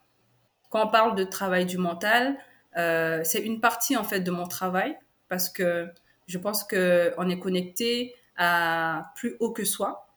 Quand 0.70 0.88
on 0.88 0.92
parle 0.92 1.16
de 1.16 1.24
travail 1.24 1.66
du 1.66 1.78
mental, 1.78 2.38
euh, 2.78 3.22
c'est 3.24 3.42
une 3.42 3.60
partie 3.60 3.98
en 3.98 4.04
fait 4.04 4.22
de 4.22 4.32
mon 4.32 4.46
travail 4.46 4.98
parce 5.28 5.50
que 5.50 5.90
je 6.28 6.38
pense 6.38 6.64
que 6.64 7.14
on 7.18 7.28
est 7.30 7.40
connecté 7.40 8.16
à 8.38 9.12
plus 9.16 9.36
haut 9.40 9.52
que 9.52 9.66
soi 9.66 10.08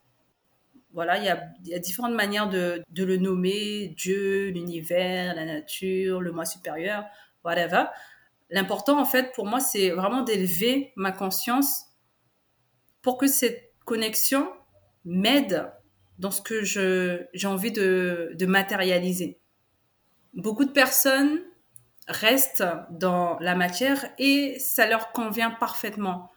voilà, 0.95 1.19
il 1.19 1.25
y 1.25 1.29
a, 1.29 1.51
y 1.65 1.75
a, 1.75 1.81
différentes 1.81 2.15
manières 2.15 2.49
de, 2.49 2.81
de 2.89 3.05
le 3.05 3.17
nommer, 3.17 3.89
Dieu, 3.97 4.51
l'univers, 4.51 5.35
la 5.35 5.45
nature, 5.45 6.21
le 6.21 6.31
moi 6.31 6.45
supérieur, 6.45 7.05
whatever. 7.45 7.87
L'important, 8.49 9.01
en 9.01 9.05
fait, 9.05 9.33
pour 9.35 9.45
moi, 9.45 9.59
c'est 9.59 9.91
vraiment 9.91 10.23
d'élever 10.23 10.93
ma 10.95 11.11
conscience 11.11 11.87
pour 13.03 13.19
que 13.19 13.27
cette 13.27 13.73
connexion 13.85 14.49
m'aide 15.05 15.69
dans 16.19 16.31
ce 16.31 16.43
que 16.43 16.63
j'ai 16.65 17.47
envie 17.47 17.73
de, 17.73 18.33
de 18.35 18.47
matérialiser. 18.47 19.39
Beaucoup 20.35 20.65
de 20.65 20.73
personnes 20.73 21.41
restent 22.09 22.65
dans 22.91 23.39
la 23.41 23.55
matière 23.55 24.07
et 24.19 24.59
ça 24.59 24.87
leur 24.87 25.13
convient 25.13 25.51
parfaitement. 25.51 26.31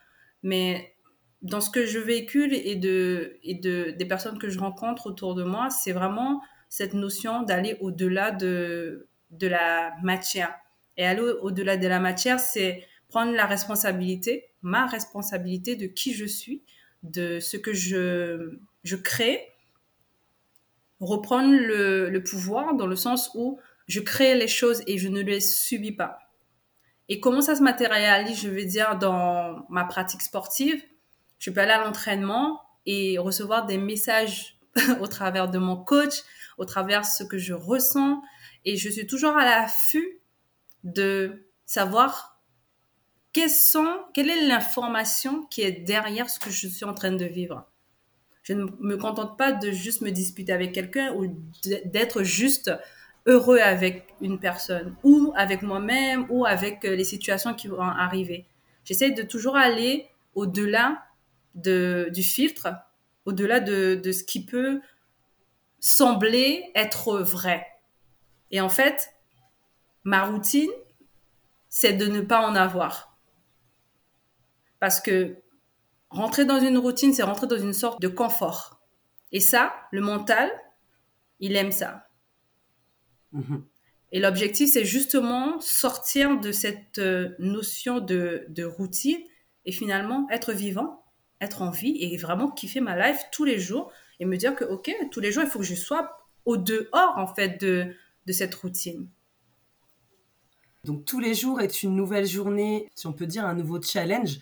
Mais 0.44 0.96
dans 1.42 1.62
ce 1.62 1.70
que 1.70 1.86
je 1.86 2.00
véhicule 2.00 2.54
et 2.54 2.76
de 2.76 3.38
et 3.44 3.56
de 3.56 3.92
des 3.92 4.06
personnes 4.06 4.40
que 4.40 4.50
je 4.50 4.60
rencontre 4.60 5.08
autour 5.08 5.36
de 5.36 5.44
moi, 5.44 5.70
c'est 5.70 5.92
vraiment 5.92 6.42
cette 6.70 6.94
notion 6.94 7.44
d'aller 7.44 7.78
au-delà 7.82 8.32
de 8.32 9.08
de 9.32 9.48
la 9.48 9.94
matière. 10.04 10.54
Et 10.96 11.06
aller 11.06 11.22
au-delà 11.22 11.78
de 11.78 11.88
la 11.88 12.00
matière, 12.00 12.40
c'est 12.40 12.88
prendre 13.10 13.34
la 13.34 13.46
responsabilité, 13.46 14.46
ma 14.62 14.88
responsabilité 14.88 15.76
de 15.76 15.86
qui 15.86 16.14
je 16.14 16.26
suis, 16.26 16.64
de 17.04 17.40
ce 17.40 17.58
que 17.58 17.74
je 17.74 18.58
je 18.84 18.96
crée, 18.96 19.42
reprendre 21.00 21.54
le, 21.54 22.20
pouvoir 22.20 22.76
dans 22.76 22.88
le 22.88 22.96
sens 22.96 23.32
où 23.36 23.60
je 23.88 24.00
crée 24.00 24.36
les 24.36 24.48
choses 24.48 24.82
et 24.88 24.98
je 24.98 25.08
ne 25.08 25.22
les 25.22 25.40
subis 25.40 25.92
pas. 25.92 26.20
Et 27.10 27.20
comment 27.20 27.42
ça 27.42 27.56
se 27.56 27.62
matérialise, 27.62 28.42
je 28.42 28.50
vais 28.50 28.66
dire, 28.66 28.98
dans 28.98 29.66
ma 29.70 29.86
pratique 29.86 30.22
sportive? 30.22 30.82
Je 31.40 31.52
peux 31.52 31.62
aller 31.62 31.72
à 31.72 31.84
l'entraînement 31.84 32.62
et 32.86 33.18
recevoir 33.18 33.66
des 33.66 33.78
messages 33.78 34.60
au 35.00 35.08
travers 35.08 35.50
de 35.50 35.58
mon 35.58 35.78
coach, 35.78 36.24
au 36.58 36.66
travers 36.66 37.02
de 37.02 37.06
ce 37.06 37.24
que 37.24 37.38
je 37.38 37.54
ressens. 37.54 38.22
Et 38.66 38.76
je 38.76 38.90
suis 38.90 39.08
toujours 39.08 39.38
à 39.38 39.46
l'affût 39.46 40.20
de 40.84 41.48
savoir 41.66 42.38
quelle 44.14 44.30
est 44.30 44.48
l'information 44.48 45.44
qui 45.46 45.62
est 45.62 45.72
derrière 45.72 46.30
ce 46.30 46.40
que 46.40 46.50
je 46.50 46.68
suis 46.68 46.86
en 46.86 46.94
train 46.94 47.12
de 47.12 47.26
vivre. 47.26 47.70
Je 48.48 48.54
ne 48.54 48.64
me 48.80 48.96
contente 48.96 49.38
pas 49.38 49.52
de 49.52 49.72
juste 49.72 50.00
me 50.00 50.10
disputer 50.10 50.54
avec 50.54 50.72
quelqu'un 50.72 51.14
ou 51.16 51.28
d'être 51.84 52.24
juste 52.24 52.72
heureux 53.26 53.58
avec 53.58 54.16
une 54.22 54.40
personne 54.40 54.96
ou 55.04 55.34
avec 55.36 55.64
moi-même 55.64 56.26
ou 56.30 56.46
avec 56.46 56.86
euh, 56.86 56.96
les 56.96 57.04
situations 57.04 57.54
qui 57.54 57.68
vont 57.68 57.82
arriver. 57.82 58.46
J'essaie 58.86 59.12
de 59.12 59.22
toujours 59.22 59.58
aller 59.58 60.08
au-delà 60.34 61.04
de, 61.56 62.10
du 62.14 62.24
filtre, 62.24 62.70
au-delà 63.26 63.60
de, 63.60 63.96
de 63.96 64.12
ce 64.14 64.24
qui 64.24 64.46
peut 64.46 64.80
sembler 65.82 66.72
être 66.74 67.20
vrai. 67.20 67.68
Et 68.52 68.62
en 68.62 68.70
fait, 68.70 69.10
ma 70.06 70.24
routine, 70.24 70.72
c'est 71.68 71.92
de 71.92 72.06
ne 72.06 72.22
pas 72.22 72.40
en 72.48 72.56
avoir. 72.56 73.18
Parce 74.80 75.02
que 75.02 75.36
rentrer 76.10 76.46
dans 76.46 76.60
une 76.60 76.78
routine, 76.78 77.14
c'est 77.14 77.24
rentrer 77.24 77.48
dans 77.48 77.58
une 77.58 77.74
sorte 77.74 78.02
de 78.02 78.08
confort. 78.08 78.82
Et 79.32 79.40
ça, 79.40 79.74
le 79.92 80.02
mental, 80.02 80.50
il 81.40 81.56
aime 81.56 81.72
ça. 81.72 82.08
Mhm. 83.34 83.66
Et 84.14 84.20
l'objectif, 84.20 84.72
c'est 84.72 84.86
justement 84.86 85.60
sortir 85.60 86.40
de 86.40 86.52
cette 86.52 87.00
euh, 87.00 87.36
notion 87.40 88.00
de, 88.00 88.46
de, 88.48 88.64
routine 88.64 89.20
et 89.66 89.74
finalement 89.74 90.26
être 90.32 90.54
vivant, 90.54 91.04
être 91.42 91.62
en 91.62 91.72
vie 91.72 91.98
et 92.00 92.16
vraiment 92.18 92.50
kiffer 92.50 92.80
ma 92.80 92.96
life 92.96 93.22
tous 93.34 93.44
les 93.44 93.60
jours 93.60 93.92
et 94.20 94.26
me 94.26 94.38
dire 94.38 94.56
que, 94.56 94.64
OK, 94.64 94.96
tous 95.12 95.20
les 95.20 95.32
jours, 95.32 95.44
il 95.44 95.50
faut 95.50 95.60
que 95.60 95.66
je 95.66 95.76
sois 95.76 96.18
au 96.46 96.56
dehors, 96.56 97.14
en 97.18 97.28
fait, 97.28 97.60
de, 97.60 97.94
de 98.26 98.34
cette 98.34 98.56
routine. 98.56 99.10
Donc 100.86 101.04
tous 101.04 101.20
les 101.20 101.34
jours 101.34 101.60
est 101.60 101.84
une 101.84 101.96
nouvelle 101.96 102.26
journée, 102.26 102.90
si 102.96 103.08
on 103.08 103.14
peut 103.14 103.26
dire 103.26 103.46
un 103.46 103.54
nouveau 103.54 103.82
challenge, 103.82 104.40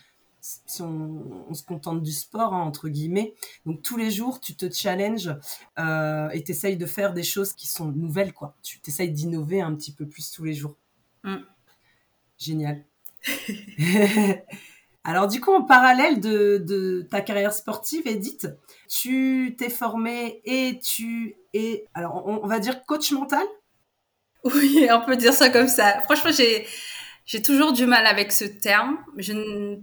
si 0.66 0.82
on, 0.82 1.54
se 1.54 1.64
contente 1.64 2.04
du 2.04 2.12
sport, 2.12 2.54
hein, 2.54 2.62
entre 2.62 2.88
guillemets. 2.90 3.34
Donc 3.66 3.82
tous 3.82 3.98
les 3.98 4.12
jours, 4.12 4.40
tu 4.40 4.56
te 4.56 4.70
challenges 4.70 5.36
euh, 5.80 6.30
et 6.30 6.44
tu 6.44 6.52
essayes 6.52 6.78
de 6.78 6.86
faire 6.86 7.14
des 7.14 7.24
choses 7.24 7.54
qui 7.54 7.68
sont 7.68 7.92
nouvelles, 7.92 8.34
quoi. 8.34 8.56
Tu 8.62 8.80
t'essayes 8.80 9.12
d'innover 9.12 9.62
un 9.62 9.74
petit 9.76 9.92
peu 9.92 10.06
plus 10.06 10.32
tous 10.32 10.44
les 10.44 10.54
jours. 10.54 10.76
Mm. 11.24 11.38
Génial. 12.38 12.86
Alors 15.04 15.28
du 15.28 15.40
coup, 15.40 15.54
en 15.54 15.64
parallèle 15.64 16.20
de, 16.20 17.08
ta 17.10 17.22
carrière 17.22 17.54
sportive, 17.54 18.08
Edith, 18.08 18.48
tu 18.88 19.56
t'es 19.58 19.70
formée 19.70 20.42
et 20.46 20.80
tu 20.80 21.36
es, 21.54 21.86
alors 21.94 22.26
on 22.26 22.48
va 22.48 22.60
dire 22.60 22.84
coach 22.86 23.12
mental? 23.12 23.46
Oui, 24.44 24.88
on 24.92 25.06
peut 25.06 25.16
dire 25.16 25.34
ça 25.34 25.50
comme 25.50 25.68
ça. 25.68 26.02
Franchement, 26.02 26.32
j'ai, 26.32 26.66
j'ai 27.26 27.42
toujours 27.42 27.74
du 27.74 27.86
mal 27.86 28.06
avec 28.06 28.32
ce 28.32 28.46
terme. 28.46 28.98
Je 29.18 29.80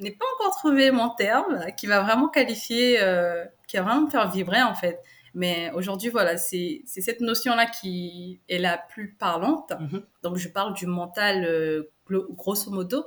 n'ai 0.00 0.10
pas 0.10 0.24
encore 0.34 0.56
trouvé 0.56 0.90
mon 0.90 1.10
terme 1.10 1.66
qui 1.76 1.86
va 1.86 2.00
vraiment 2.00 2.28
qualifier, 2.28 3.00
euh, 3.00 3.44
qui 3.68 3.76
va 3.76 3.82
vraiment 3.82 4.02
me 4.02 4.10
faire 4.10 4.30
vibrer 4.30 4.62
en 4.62 4.74
fait. 4.74 5.00
Mais 5.34 5.72
aujourd'hui, 5.74 6.10
voilà, 6.10 6.36
c'est, 6.36 6.82
cette 6.86 7.20
notion-là 7.20 7.66
qui 7.66 8.40
est 8.48 8.58
la 8.58 8.78
plus 8.78 9.14
parlante. 9.14 9.72
Mm-hmm. 9.72 10.02
Donc, 10.22 10.36
je 10.36 10.48
parle 10.48 10.74
du 10.74 10.86
mental 10.86 11.44
euh, 11.44 11.90
grosso 12.08 12.70
modo. 12.70 13.04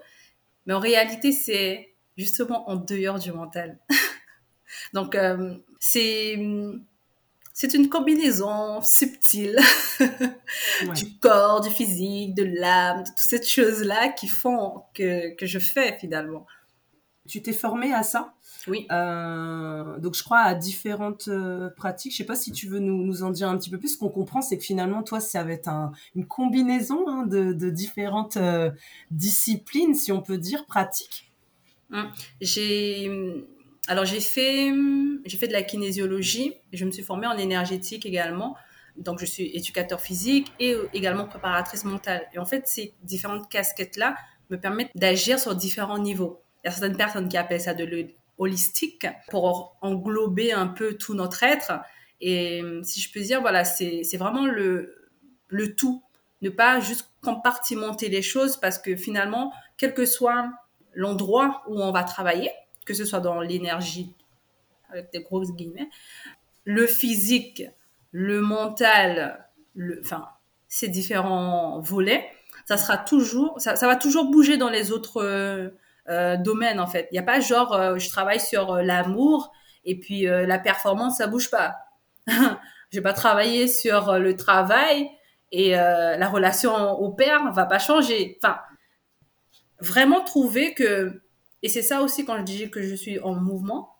Mais 0.65 0.73
en 0.73 0.79
réalité, 0.79 1.31
c'est 1.31 1.95
justement 2.17 2.69
en 2.69 2.75
dehors 2.75 3.19
du 3.19 3.31
mental. 3.31 3.79
Donc, 4.93 5.15
euh, 5.15 5.55
c'est 5.79 6.37
c'est 7.53 7.73
une 7.73 7.89
combinaison 7.89 8.83
subtile 8.83 9.57
du 10.95 11.17
corps, 11.19 11.61
du 11.61 11.71
physique, 11.71 12.35
de 12.35 12.43
l'âme, 12.43 13.01
de 13.01 13.07
toutes 13.07 13.17
ces 13.17 13.41
choses-là 13.41 14.09
qui 14.09 14.27
font 14.27 14.83
que, 14.93 15.33
que 15.35 15.47
je 15.47 15.57
fais 15.57 15.97
finalement. 15.97 16.45
Tu 17.27 17.41
t'es 17.41 17.53
formée 17.53 17.93
à 17.93 18.03
ça? 18.03 18.33
Oui. 18.67 18.87
Euh, 18.91 19.97
donc 19.99 20.15
je 20.15 20.23
crois 20.23 20.39
à 20.39 20.55
différentes 20.55 21.27
euh, 21.27 21.69
pratiques. 21.69 22.11
Je 22.11 22.17
sais 22.17 22.25
pas 22.25 22.35
si 22.35 22.51
tu 22.51 22.67
veux 22.67 22.79
nous, 22.79 23.03
nous 23.03 23.23
en 23.23 23.29
dire 23.29 23.49
un 23.49 23.57
petit 23.57 23.69
peu 23.69 23.77
plus. 23.77 23.89
Ce 23.89 23.97
qu'on 23.97 24.09
comprend, 24.09 24.41
c'est 24.41 24.57
que 24.57 24.63
finalement, 24.63 25.03
toi, 25.03 25.19
ça 25.19 25.43
va 25.43 25.51
être 25.51 25.67
un, 25.67 25.91
une 26.15 26.25
combinaison 26.25 27.07
hein, 27.07 27.25
de, 27.25 27.53
de, 27.53 27.69
différentes 27.69 28.37
euh, 28.37 28.71
disciplines, 29.11 29.95
si 29.95 30.11
on 30.11 30.21
peut 30.21 30.37
dire, 30.37 30.65
pratiques. 30.65 31.31
Hum. 31.91 32.09
J'ai 32.41 33.45
alors 33.89 34.03
j'ai 34.03 34.19
fait, 34.19 34.73
j'ai 35.25 35.37
fait 35.37 35.47
de 35.47 35.53
la 35.53 35.63
kinésiologie, 35.63 36.55
je 36.73 36.83
me 36.83 36.91
suis 36.91 37.03
formée 37.03 37.27
en 37.27 37.37
énergétique 37.37 38.05
également. 38.05 38.57
Donc 38.97 39.19
je 39.19 39.25
suis 39.25 39.55
éducateur 39.55 40.01
physique 40.01 40.51
et 40.59 40.75
également 40.93 41.25
préparatrice 41.25 41.85
mentale. 41.85 42.27
Et 42.33 42.39
en 42.39 42.45
fait, 42.45 42.67
ces 42.67 42.93
différentes 43.03 43.49
casquettes-là 43.49 44.17
me 44.49 44.57
permettent 44.57 44.91
d'agir 44.95 45.39
sur 45.39 45.55
différents 45.55 45.99
niveaux. 45.99 46.41
Y 46.67 46.69
a 46.69 46.71
certaines 46.71 46.97
personnes 46.97 47.29
qui 47.29 47.37
appellent 47.37 47.61
ça 47.61 47.73
de 47.73 47.85
l'holistique 48.37 49.07
pour 49.29 49.77
englober 49.81 50.51
un 50.51 50.67
peu 50.67 50.95
tout 50.95 51.13
notre 51.13 51.43
être. 51.43 51.79
Et 52.21 52.61
si 52.83 52.99
je 52.99 53.11
peux 53.11 53.21
dire, 53.21 53.41
voilà, 53.41 53.63
c'est 53.63 54.17
vraiment 54.17 54.45
le, 54.45 55.09
le 55.47 55.75
tout. 55.75 56.03
Ne 56.41 56.49
pas 56.49 56.79
juste 56.79 57.09
compartimenter 57.21 58.09
les 58.09 58.21
choses 58.21 58.57
parce 58.57 58.77
que 58.77 58.95
finalement, 58.95 59.51
quel 59.77 59.93
que 59.93 60.05
soit 60.05 60.51
l'endroit 60.93 61.63
où 61.67 61.81
on 61.81 61.91
va 61.91 62.03
travailler, 62.03 62.51
que 62.85 62.93
ce 62.93 63.05
soit 63.05 63.19
dans 63.19 63.41
l'énergie, 63.41 64.13
avec 64.89 65.11
des 65.11 65.21
grosses 65.21 65.51
guillemets, 65.51 65.89
le 66.63 66.85
physique, 66.85 67.63
le 68.11 68.41
mental, 68.41 69.47
le, 69.73 69.99
enfin, 70.03 70.27
ces 70.67 70.89
différents 70.89 71.79
volets, 71.79 72.29
ça 72.65 72.77
sera 72.77 72.97
toujours, 72.97 73.59
ça, 73.59 73.75
va 73.75 73.95
toujours 73.95 74.29
bouger 74.29 74.57
dans 74.57 74.69
les 74.69 74.91
autres 74.91 75.21
euh, 76.09 76.33
euh, 76.33 76.37
domaines 76.37 76.79
en 76.79 76.87
fait. 76.87 77.07
Il 77.11 77.15
n'y 77.15 77.19
a 77.19 77.23
pas 77.23 77.39
genre, 77.39 77.73
euh, 77.73 77.97
je 77.97 78.09
travaille 78.09 78.39
sur 78.39 78.75
l'amour 78.77 79.51
et 79.85 79.99
puis 79.99 80.23
la 80.23 80.59
performance, 80.59 81.17
ça 81.17 81.27
bouge 81.27 81.49
pas. 81.49 81.75
je 82.27 82.97
vais 82.97 83.01
pas 83.01 83.13
travailler 83.13 83.67
sur 83.67 84.19
le 84.19 84.35
travail 84.35 85.09
et 85.53 85.71
la 85.71 86.27
relation 86.27 86.91
au 86.99 87.13
père 87.13 87.53
va 87.53 87.65
pas 87.65 87.79
changer. 87.79 88.37
Enfin, 88.43 88.59
vraiment 89.79 90.21
trouver 90.25 90.73
que 90.73 91.21
et 91.63 91.69
c'est 91.69 91.81
ça 91.81 92.01
aussi 92.01 92.25
quand 92.25 92.37
je 92.37 92.43
dis 92.43 92.69
que 92.69 92.81
je 92.81 92.95
suis 92.95 93.19
en 93.19 93.33
mouvement, 93.33 93.95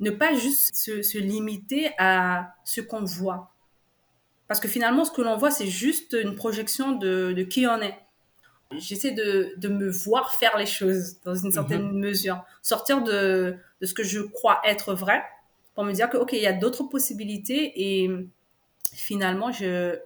ne 0.00 0.10
pas 0.10 0.34
juste 0.34 0.74
se, 0.74 1.18
limiter 1.18 1.90
à 1.98 2.54
ce 2.64 2.80
qu'on 2.80 3.04
voit. 3.04 3.54
Parce 4.48 4.60
que 4.60 4.68
finalement, 4.68 5.04
ce 5.04 5.10
que 5.10 5.22
l'on 5.22 5.36
voit, 5.36 5.50
c'est 5.50 5.66
juste 5.66 6.16
une 6.20 6.34
projection 6.34 6.92
de, 6.92 7.42
qui 7.48 7.66
on 7.66 7.80
est. 7.80 7.98
J'essaie 8.72 9.12
de, 9.12 9.54
de, 9.56 9.68
me 9.68 9.88
voir 9.88 10.32
faire 10.32 10.56
les 10.56 10.66
choses 10.66 11.20
dans 11.22 11.34
une 11.34 11.52
certaine 11.52 11.92
mhm. 11.92 11.98
mesure. 11.98 12.44
Sortir 12.62 13.02
de, 13.02 13.56
de, 13.80 13.86
ce 13.86 13.94
que 13.94 14.02
je 14.02 14.20
crois 14.20 14.60
être 14.64 14.94
vrai 14.94 15.22
pour 15.74 15.84
me 15.84 15.92
dire 15.92 16.08
que, 16.10 16.16
OK, 16.16 16.32
il 16.32 16.40
y 16.40 16.46
a 16.46 16.52
d'autres 16.52 16.84
possibilités 16.84 17.72
et 17.76 18.10
finalement, 18.92 19.52
je... 19.52 19.98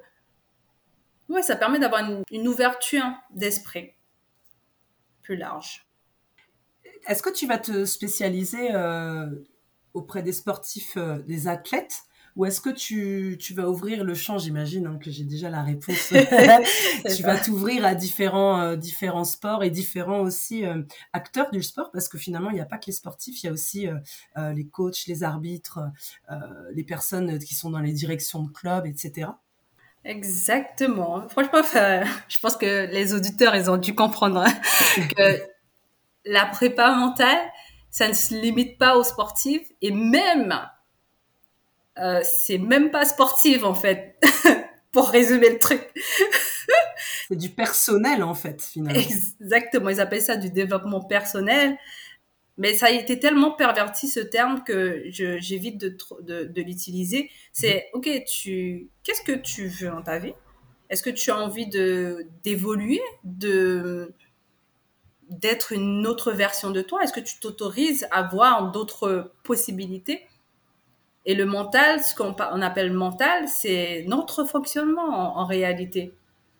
Ouais, 1.29 1.43
ça 1.43 1.57
permet 1.57 1.79
d'avoir 1.79 2.09
une, 2.09 2.23
une 2.31 2.49
ouverture 2.49 3.05
d'esprit 3.31 3.93
plus 5.23 5.37
large. 5.37 5.87
Est-ce 7.07 7.23
que 7.23 7.31
tu 7.31 7.47
vas 7.47 7.59
te 7.59 7.85
spécialiser 7.85 8.75
euh, 8.75 9.27
auprès 9.95 10.23
des 10.23 10.33
sportifs, 10.33 10.97
euh, 10.97 11.19
des 11.21 11.49
athlètes? 11.49 12.03
Ou 12.39 12.47
est-ce 12.47 12.63
que 12.63 12.71
tu, 12.71 13.37
tu, 13.39 13.53
vas 13.53 13.69
ouvrir 13.69 14.05
le 14.05 14.15
champ, 14.15 14.39
j'imagine 14.39 14.87
hein, 14.87 14.99
que 15.03 15.11
j'ai 15.11 15.25
déjà 15.25 15.51
la 15.51 15.63
réponse, 15.63 16.09
tu 17.17 17.23
vas 17.23 17.37
t'ouvrir 17.37 17.85
à 17.85 17.95
différents, 17.95 18.61
euh, 18.61 18.77
différents 18.77 19.25
sports 19.25 19.63
et 19.63 19.69
différents 19.69 20.21
aussi 20.21 20.65
acteurs 21.13 21.51
du 21.51 21.63
sport 21.63 21.91
parce 21.93 22.09
que 22.09 22.17
finalement, 22.17 22.49
il 22.49 22.55
n'y 22.55 22.61
a 22.61 22.67
pas 22.67 22.79
que 22.79 22.87
les 22.87 22.93
sportifs, 22.93 23.43
il 23.43 23.47
y 23.47 23.49
a 23.51 23.53
aussi 23.53 23.87
les 24.37 24.67
coachs, 24.67 25.07
les 25.07 25.23
arbitres, 25.23 25.81
les 26.73 26.85
personnes 26.85 27.39
qui 27.39 27.55
sont 27.55 27.71
dans 27.71 27.81
les 27.81 27.93
directions 27.93 28.43
de 28.43 28.51
clubs, 28.51 28.87
etc. 28.87 29.29
Exactement. 30.05 31.29
Franchement, 31.29 31.63
je 32.29 32.41
pense 32.41 32.57
que 32.57 32.87
les 32.91 33.15
auditeurs, 33.15 33.55
ils 33.55 33.71
ont 33.71 33.77
dû 33.77 33.95
comprendre 33.95 34.41
hein, 34.41 35.05
que 35.17 35.43
la 36.25 36.47
prépa 36.47 36.95
mentale, 36.95 37.39
ça 37.91 38.09
ne 38.09 38.13
se 38.13 38.35
limite 38.35 38.79
pas 38.79 38.97
aux 38.97 39.03
sportifs 39.03 39.71
et 39.83 39.91
même, 39.91 40.55
euh, 42.01 42.21
c'est 42.23 42.59
même 42.59 42.91
pas 42.91 43.05
sportif 43.05 43.65
en 43.65 43.75
fait, 43.75 44.17
pour 44.93 45.09
résumer 45.09 45.51
le 45.51 45.59
truc. 45.59 45.83
c'est 47.29 47.37
du 47.37 47.51
personnel 47.51 48.23
en 48.23 48.35
fait, 48.35 48.63
finalement. 48.63 49.01
Exactement, 49.01 49.91
ils 49.91 50.01
appellent 50.01 50.23
ça 50.23 50.37
du 50.37 50.51
développement 50.51 51.01
personnel. 51.03 51.77
Mais 52.59 52.75
ça 52.75 52.87
a 52.87 52.91
été 52.91 53.21
tellement 53.21 53.53
perverti 53.53 54.09
ce 54.09 54.19
terme 54.19 54.65
que 54.65 55.05
j'évite 55.07 55.79
de, 55.79 55.97
de, 56.23 56.45
de 56.45 56.63
l'utiliser. 56.63 57.31
C'est, 57.53 57.89
mhm. 57.95 57.99
ok, 58.01 58.25
tu, 58.27 58.89
qu'est-ce 59.05 59.23
que 59.23 59.33
tu 59.33 59.69
veux 59.69 59.89
dans 59.89 60.03
ta 60.03 60.19
vie? 60.19 60.35
Est-ce 60.91 61.03
que 61.03 61.11
tu 61.11 61.31
as 61.31 61.37
envie 61.39 61.69
de 61.69 62.27
d'évoluer, 62.43 63.01
de 63.23 64.13
d'être 65.31 65.73
une 65.73 66.07
autre 66.07 66.33
version 66.33 66.71
de 66.71 66.83
toi? 66.83 67.03
Est-ce 67.03 67.13
que 67.13 67.21
tu 67.21 67.39
t'autorises 67.39 68.09
à 68.11 68.23
voir 68.23 68.73
d'autres 68.73 69.33
possibilités? 69.45 70.27
Et 71.29 71.35
le 71.35 71.45
mental, 71.45 72.03
ce 72.03 72.15
qu'on 72.15 72.33
appelle 72.33 72.91
mental, 72.91 73.49
c'est 73.49 74.07
notre 74.09 74.45
fonctionnement 74.45 75.37
en, 75.39 75.45
réalité. 75.45 76.15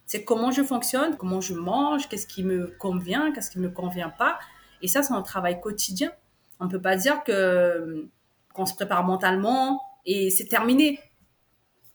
C'est 0.05 0.25
comment 0.25 0.51
je 0.51 0.63
fonctionne, 0.63 1.17
comment 1.17 1.41
je 1.41 1.55
mange, 1.55 2.07
qu'est-ce 2.09 2.27
qui 2.27 2.45
me 2.45 2.67
convient, 2.79 3.33
qu'est-ce 3.33 3.51
qui 3.51 3.61
me 3.61 3.71
convient 3.71 4.11
pas. 4.11 4.39
Et 4.83 4.87
ça, 4.87 5.03
c'est 5.03 5.15
un 5.15 5.23
travail 5.23 5.59
quotidien. 5.59 6.13
On 6.61 6.67
ne 6.67 6.71
peut 6.71 6.83
pas 6.83 6.97
dire 6.97 7.25
que 7.25 8.09
qu'on 8.53 8.67
se 8.67 8.75
prépare 8.75 9.05
mentalement 9.05 9.81
et 10.05 10.29
c'est 10.29 10.47
terminé. 10.47 11.01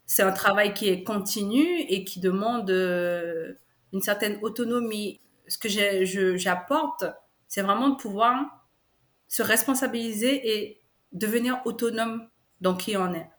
C'est 0.08 0.24
un 0.24 0.32
travail 0.32 0.74
qui 0.74 0.90
est 0.90 1.04
continu 1.04 1.80
et 1.82 2.04
qui 2.04 2.20
demande 2.20 2.72
euh, 2.72 3.54
une 3.92 4.02
certaine 4.02 4.40
autonomie 4.42 5.22
ce 5.48 5.58
que 5.60 5.70
j'apporte, 6.38 7.06
c'est 7.48 7.62
vraiment 7.62 7.90
de 7.90 7.96
pouvoir 7.96 8.66
se 9.28 9.44
responsabiliser 9.44 10.56
et 10.56 10.82
devenir 11.12 11.62
autonome 11.66 12.28
dans 12.63 12.76
qui 12.76 12.97
on 12.97 13.13
est. 13.13 13.30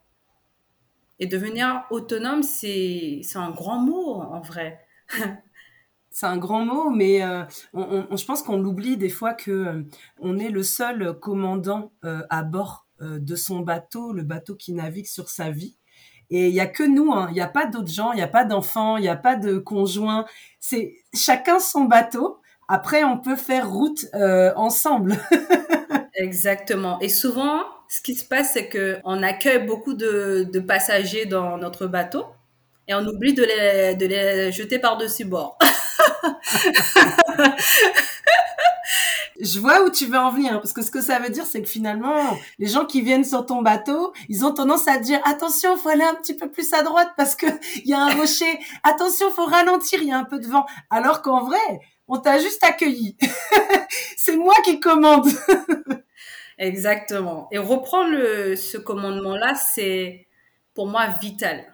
Et 1.18 1.26
devenir 1.26 1.84
autonome, 1.90 2.42
c'est 2.42 3.22
un 3.34 3.50
grand 3.50 3.78
mot 3.78 4.20
en 4.20 4.40
vrai. 4.40 4.80
c'est 6.10 6.26
un 6.26 6.37
grand 6.37 6.64
mot, 6.64 6.90
mais 6.90 7.20
je 7.72 8.24
pense 8.24 8.42
qu'on 8.42 8.58
l'oublie 8.58 8.96
des 8.96 9.08
fois 9.08 9.32
que 9.32 9.87
on 10.20 10.38
est 10.38 10.50
le 10.50 10.62
seul 10.62 11.18
commandant 11.18 11.92
à 12.02 12.42
bord 12.42 12.87
de 13.00 13.37
son 13.37 13.60
bateau, 13.60 14.12
le 14.12 14.22
bateau 14.22 14.54
qui 14.54 14.72
navigue 14.72 15.06
sur 15.06 15.28
sa 15.28 15.50
vie. 15.50 15.78
Et 16.30 16.48
il 16.48 16.54
y 16.54 16.60
a 16.60 16.66
que 16.66 16.82
nous, 16.82 17.12
hein. 17.12 17.28
il 17.30 17.34
n'y 17.34 17.40
a 17.40 17.48
pas 17.48 17.66
d'autres 17.66 17.92
gens, 17.92 18.12
il 18.12 18.16
n'y 18.16 18.22
a 18.22 18.28
pas 18.28 18.44
d'enfants, 18.44 18.96
il 18.96 19.02
n'y 19.02 19.08
a 19.08 19.16
pas 19.16 19.37
de 19.37 19.58
conjoints. 19.58 20.24
C'est 20.58 20.96
chacun 21.14 21.58
son 21.58 21.84
bateau. 21.84 22.40
Après, 22.66 23.04
on 23.04 23.18
peut 23.18 23.37
faire 23.37 23.70
route 23.70 24.06
ensemble. 24.56 25.16
Exactement. 26.14 26.98
Et 27.00 27.08
souvent, 27.08 27.62
ce 27.94 28.02
qui 28.02 28.16
se 28.16 28.24
passe, 28.24 28.54
c'est 28.54 28.68
que 28.68 28.98
on 29.04 29.22
accueille 29.22 29.64
beaucoup 29.64 29.94
de, 29.94 30.50
passagers 30.66 31.26
dans 31.26 31.57
notre 31.59 31.87
bateau 31.87 32.24
et 32.88 32.94
on 32.94 33.07
oublie 33.07 33.35
de 33.35 33.44
les, 33.44 33.94
de 33.94 34.07
les 34.07 34.50
jeter 34.50 34.80
par-dessus 34.80 35.24
bord. 35.24 35.57
je 39.40 39.61
vois 39.61 39.85
où 39.85 39.90
tu 39.90 40.07
veux 40.07 40.18
en 40.18 40.33
venir, 40.33 40.54
parce 40.61 40.72
que 40.72 40.83
ce 40.83 40.90
que 40.90 41.00
ça 41.00 41.20
veut 41.20 41.30
dire, 41.30 41.46
c'est 41.46 41.62
que 41.62 41.68
finalement, 41.68 42.37
les 42.59 42.66
gens 42.66 42.85
qui 42.85 43.00
viennent 43.00 43.24
sur 43.24 43.46
ton 43.46 43.62
bateau, 43.62 44.12
ils 44.28 44.44
ont 44.44 44.52
tendance 44.52 44.88
à 44.88 44.98
dire 44.98 45.20
attention, 45.24 45.76
faut 45.76 45.88
aller 45.88 46.02
un 46.02 46.14
petit 46.14 46.35
peu 46.35 46.50
plus 46.50 46.72
à 46.72 46.83
droite 46.83 47.11
parce 47.16 47.37
que 47.37 47.46
il 47.76 47.88
y 47.88 47.94
a 47.94 48.00
un 48.00 48.12
rocher. 48.16 48.59
Attention, 48.83 49.30
faut 49.30 49.46
ralentir, 49.46 50.00
il 50.02 50.09
y 50.09 50.12
a 50.12 50.18
un 50.18 50.24
peu 50.24 50.40
de 50.40 50.48
vent. 50.48 50.66
Alors 50.90 51.22
qu'en 51.22 51.44
vrai, 51.44 51.80
on 52.09 52.18
t'a 52.18 52.40
juste 52.40 52.64
accueilli. 52.64 53.16
c'est 54.16 54.37
moi 54.37 54.54
qui 54.64 54.80
commande. 54.80 55.28
Exactement. 56.58 57.48
Et 57.50 57.58
reprendre 57.58 58.54
ce 58.56 58.78
commandement-là, 58.78 59.54
c'est 59.54 60.26
pour 60.74 60.86
moi 60.86 61.06
vital. 61.20 61.64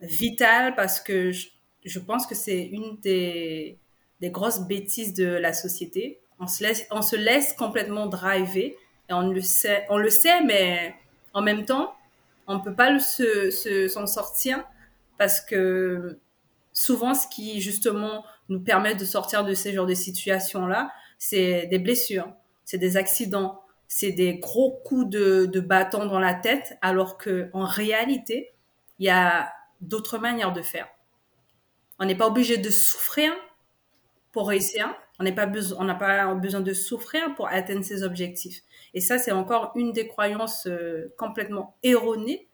Vital 0.00 0.74
parce 0.74 1.00
que 1.00 1.30
je, 1.32 1.98
pense 1.98 2.26
que 2.26 2.34
c'est 2.34 2.62
une 2.62 2.98
des, 3.00 3.78
grosses 4.22 4.60
bêtises 4.60 5.14
de 5.14 5.26
la 5.26 5.52
société. 5.52 6.20
On 6.38 6.46
se 6.46 6.62
laisse, 6.62 6.86
on 6.90 7.02
se 7.02 7.16
laisse 7.16 7.52
complètement 7.54 8.06
driver 8.06 8.76
et 9.08 9.12
on 9.12 9.30
le 9.30 9.40
sait, 9.40 9.86
on 9.88 9.96
le 9.96 10.10
sait, 10.10 10.42
mais 10.42 10.94
en 11.32 11.42
même 11.42 11.64
temps, 11.64 11.94
on 12.46 12.60
peut 12.60 12.74
pas 12.74 12.98
se, 12.98 13.50
se, 13.50 13.88
s'en 13.88 14.06
sortir 14.06 14.64
parce 15.18 15.40
que 15.40 16.18
souvent, 16.72 17.14
ce 17.14 17.26
qui 17.28 17.60
justement 17.60 18.24
nous 18.48 18.60
permet 18.60 18.94
de 18.94 19.04
sortir 19.04 19.44
de 19.44 19.54
ces 19.54 19.72
genres 19.72 19.86
de 19.86 19.94
situations-là, 19.94 20.92
c'est 21.18 21.66
des 21.66 21.78
blessures, 21.78 22.28
c'est 22.64 22.78
des 22.78 22.96
accidents, 22.96 23.62
c'est 23.88 24.12
des 24.12 24.38
gros 24.38 24.80
coups 24.84 25.08
de, 25.08 25.46
de 25.46 25.60
bâton 25.60 26.06
dans 26.06 26.18
la 26.18 26.34
tête, 26.34 26.76
alors 26.82 27.18
que 27.18 27.50
en 27.52 27.64
réalité, 27.64 28.52
il 28.98 29.06
y 29.06 29.10
a 29.10 29.52
d'autres 29.80 30.18
manières 30.18 30.52
de 30.52 30.62
faire. 30.62 30.88
On 31.98 32.04
n'est 32.04 32.16
pas 32.16 32.26
obligé 32.26 32.58
de 32.58 32.70
souffrir 32.70 33.32
pour 34.32 34.48
réussir. 34.48 34.94
Pas 35.34 35.46
besoin, 35.46 35.78
on 35.80 35.84
n'a 35.84 35.94
pas 35.94 36.34
besoin 36.34 36.60
de 36.60 36.74
souffrir 36.74 37.34
pour 37.34 37.48
atteindre 37.48 37.82
ses 37.82 38.02
objectifs. 38.02 38.62
Et 38.92 39.00
ça, 39.00 39.18
c'est 39.18 39.32
encore 39.32 39.72
une 39.74 39.92
des 39.92 40.06
croyances 40.06 40.66
euh, 40.66 41.10
complètement 41.16 41.74
erronées 41.82 42.46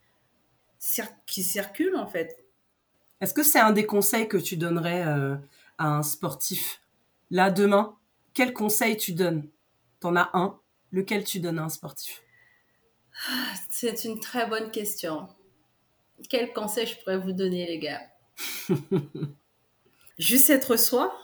qui 1.27 1.43
circulent 1.43 1.97
en 1.97 2.07
fait. 2.07 2.45
Est-ce 3.21 3.35
que 3.35 3.43
c'est 3.43 3.59
un 3.59 3.73
des 3.73 3.85
conseils 3.85 4.29
que 4.29 4.37
tu 4.37 4.57
donnerais 4.57 5.05
euh, 5.07 5.35
à 5.79 5.89
un 5.89 6.03
sportif? 6.03 6.81
Là 7.31 7.51
demain 7.51 7.97
Quel 8.33 8.53
conseil 8.53 8.97
tu 8.97 9.13
donnes? 9.13 9.49
T'en 9.99 10.15
as 10.15 10.31
un? 10.35 10.59
Lequel 10.93 11.25
tu 11.25 11.41
donnes 11.41 11.59
à 11.59 11.65
un 11.65 11.69
sportif? 11.69 12.23
C'est 13.71 14.05
une 14.05 14.21
très 14.21 14.47
bonne 14.47 14.71
question. 14.71 15.29
Quel 16.29 16.53
conseil 16.53 16.87
je 16.87 16.97
pourrais 16.99 17.19
vous 17.19 17.33
donner, 17.33 17.67
les 17.67 17.79
gars? 17.79 18.03
Juste 20.19 20.51
être 20.51 20.77
soi. 20.77 21.17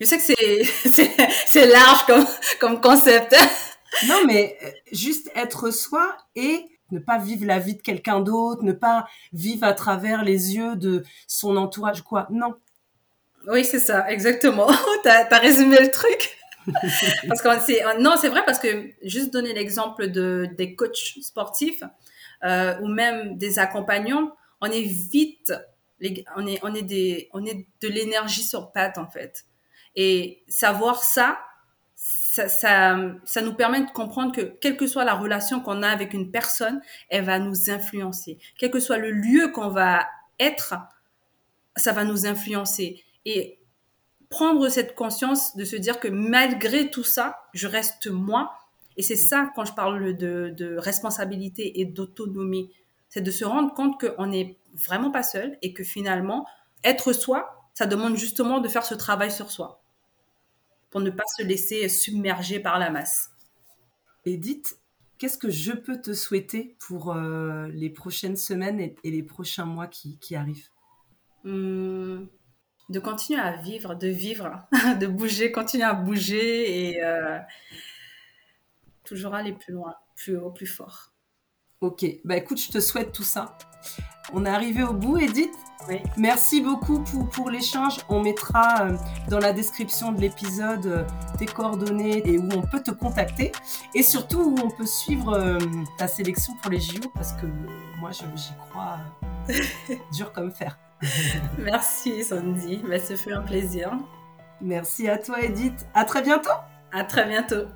Je 0.00 0.06
sais 0.06 0.18
que 0.18 1.24
c'est 1.46 1.66
large 1.72 2.06
comme, 2.06 2.26
comme 2.60 2.80
concept. 2.80 3.34
non, 4.08 4.24
mais 4.26 4.58
euh, 4.62 4.70
juste 4.92 5.30
être 5.34 5.70
soi 5.70 6.16
et 6.34 6.66
ne 6.90 6.98
pas 6.98 7.18
vivre 7.18 7.46
la 7.46 7.58
vie 7.58 7.74
de 7.74 7.82
quelqu'un 7.82 8.20
d'autre, 8.20 8.62
ne 8.64 8.72
pas 8.72 9.06
vivre 9.32 9.64
à 9.64 9.72
travers 9.72 10.24
les 10.24 10.56
yeux 10.56 10.76
de 10.76 11.04
son 11.26 11.56
entourage, 11.56 12.02
quoi. 12.02 12.26
Non. 12.30 12.54
Oui, 13.46 13.64
c'est 13.64 13.78
ça, 13.78 14.10
exactement. 14.10 14.68
T'as 15.02 15.26
as 15.30 15.38
résumé 15.38 15.78
le 15.80 15.90
truc? 15.90 16.36
parce 17.28 17.42
que 17.42 17.60
c'est 17.60 17.82
non, 18.00 18.14
c'est 18.20 18.28
vrai 18.28 18.42
parce 18.44 18.58
que 18.58 18.90
juste 19.02 19.32
donner 19.32 19.52
l'exemple 19.52 20.08
de 20.08 20.48
des 20.56 20.74
coachs 20.74 21.18
sportifs 21.20 21.82
euh, 22.44 22.78
ou 22.80 22.88
même 22.88 23.36
des 23.36 23.58
accompagnants, 23.58 24.34
on 24.60 24.66
est 24.66 24.82
vite, 24.82 25.52
on 26.36 26.46
est 26.46 26.60
on 26.62 26.74
est 26.74 26.82
des 26.82 27.28
on 27.32 27.44
est 27.44 27.66
de 27.80 27.88
l'énergie 27.88 28.42
sur 28.42 28.72
patte 28.72 28.98
en 28.98 29.08
fait. 29.08 29.44
Et 29.96 30.42
savoir 30.48 31.04
ça, 31.04 31.38
ça, 31.94 32.48
ça, 32.48 32.98
ça, 33.24 33.40
nous 33.42 33.54
permet 33.54 33.84
de 33.84 33.90
comprendre 33.90 34.34
que 34.34 34.40
quelle 34.40 34.76
que 34.76 34.88
soit 34.88 35.04
la 35.04 35.14
relation 35.14 35.60
qu'on 35.60 35.82
a 35.84 35.88
avec 35.88 36.14
une 36.14 36.32
personne, 36.32 36.80
elle 37.08 37.24
va 37.24 37.38
nous 37.38 37.70
influencer. 37.70 38.38
Quel 38.58 38.72
que 38.72 38.80
soit 38.80 38.98
le 38.98 39.12
lieu 39.12 39.52
qu'on 39.52 39.68
va 39.68 40.04
être, 40.40 40.74
ça 41.76 41.92
va 41.92 42.04
nous 42.04 42.26
influencer. 42.26 43.04
Et 43.24 43.60
prendre 44.34 44.68
cette 44.68 44.96
conscience 44.96 45.54
de 45.54 45.64
se 45.64 45.76
dire 45.76 46.00
que 46.00 46.08
malgré 46.08 46.90
tout 46.90 47.04
ça, 47.04 47.38
je 47.54 47.68
reste 47.68 48.08
moi. 48.08 48.52
Et 48.96 49.02
c'est 49.02 49.14
ça 49.14 49.52
quand 49.54 49.64
je 49.64 49.72
parle 49.74 50.16
de, 50.16 50.52
de 50.56 50.76
responsabilité 50.76 51.80
et 51.80 51.84
d'autonomie. 51.84 52.72
C'est 53.08 53.20
de 53.20 53.30
se 53.30 53.44
rendre 53.44 53.72
compte 53.74 54.00
qu'on 54.00 54.26
n'est 54.26 54.58
vraiment 54.74 55.12
pas 55.12 55.22
seul 55.22 55.56
et 55.62 55.72
que 55.72 55.84
finalement, 55.84 56.48
être 56.82 57.12
soi, 57.12 57.70
ça 57.74 57.86
demande 57.86 58.16
justement 58.16 58.58
de 58.58 58.66
faire 58.66 58.84
ce 58.84 58.96
travail 58.96 59.30
sur 59.30 59.52
soi 59.52 59.84
pour 60.90 61.00
ne 61.00 61.10
pas 61.10 61.24
se 61.38 61.44
laisser 61.44 61.88
submerger 61.88 62.58
par 62.58 62.80
la 62.80 62.90
masse. 62.90 63.30
Edith, 64.26 64.80
qu'est-ce 65.18 65.38
que 65.38 65.50
je 65.50 65.72
peux 65.72 66.00
te 66.00 66.12
souhaiter 66.12 66.74
pour 66.80 67.12
euh, 67.12 67.68
les 67.68 67.90
prochaines 67.90 68.36
semaines 68.36 68.80
et, 68.80 68.96
les 69.04 69.22
prochains 69.22 69.64
mois 69.64 69.86
qui, 69.86 70.18
qui 70.18 70.34
arrivent? 70.34 70.70
Hum, 71.44 72.26
de 72.88 73.00
continuer 73.00 73.40
à 73.40 73.56
vivre, 73.56 73.94
de 73.94 74.08
vivre, 74.08 74.66
de 75.00 75.06
bouger, 75.06 75.52
continuer 75.52 75.84
à 75.84 75.94
bouger 75.94 76.90
et 76.90 77.04
euh, 77.04 77.38
toujours 79.04 79.34
aller 79.34 79.52
plus 79.52 79.72
loin, 79.72 79.94
plus 80.16 80.36
haut, 80.36 80.50
plus 80.50 80.66
fort. 80.66 81.12
Ok, 81.80 82.04
bah 82.24 82.36
écoute, 82.36 82.60
je 82.60 82.70
te 82.70 82.80
souhaite 82.80 83.12
tout 83.12 83.22
ça. 83.22 83.58
On 84.32 84.46
est 84.46 84.50
arrivé 84.50 84.82
au 84.82 84.94
bout, 84.94 85.18
Edith. 85.18 85.52
Oui. 85.86 86.00
Merci 86.16 86.62
beaucoup 86.62 87.00
pour, 87.00 87.28
pour 87.28 87.50
l'échange. 87.50 87.98
On 88.08 88.22
mettra 88.22 88.86
euh, 88.86 88.96
dans 89.28 89.38
la 89.38 89.52
description 89.52 90.12
de 90.12 90.20
l'épisode 90.20 90.86
euh, 90.86 91.04
tes 91.36 91.44
coordonnées 91.44 92.26
et 92.26 92.38
où 92.38 92.48
on 92.54 92.62
peut 92.62 92.82
te 92.82 92.90
contacter. 92.90 93.52
Et 93.94 94.02
surtout 94.02 94.40
où 94.40 94.56
on 94.64 94.70
peut 94.70 94.86
suivre 94.86 95.58
ta 95.98 96.08
sélection 96.08 96.54
pour 96.62 96.70
les 96.70 96.80
JO 96.80 97.10
parce 97.14 97.34
que 97.34 97.46
moi, 98.00 98.12
j'y 98.12 98.52
crois 98.70 98.98
dur 100.12 100.32
comme 100.32 100.52
fer. 100.52 100.78
Merci 101.58 102.24
Sandy, 102.24 102.82
Mais 102.84 102.98
bah, 102.98 103.04
ce 103.04 103.16
fut 103.16 103.32
un 103.32 103.42
plaisir. 103.42 103.92
Merci 104.60 105.08
à 105.08 105.18
toi 105.18 105.40
Edith. 105.42 105.86
À 105.94 106.04
très 106.04 106.22
bientôt. 106.22 106.50
À 106.92 107.04
très 107.04 107.26
bientôt. 107.26 107.66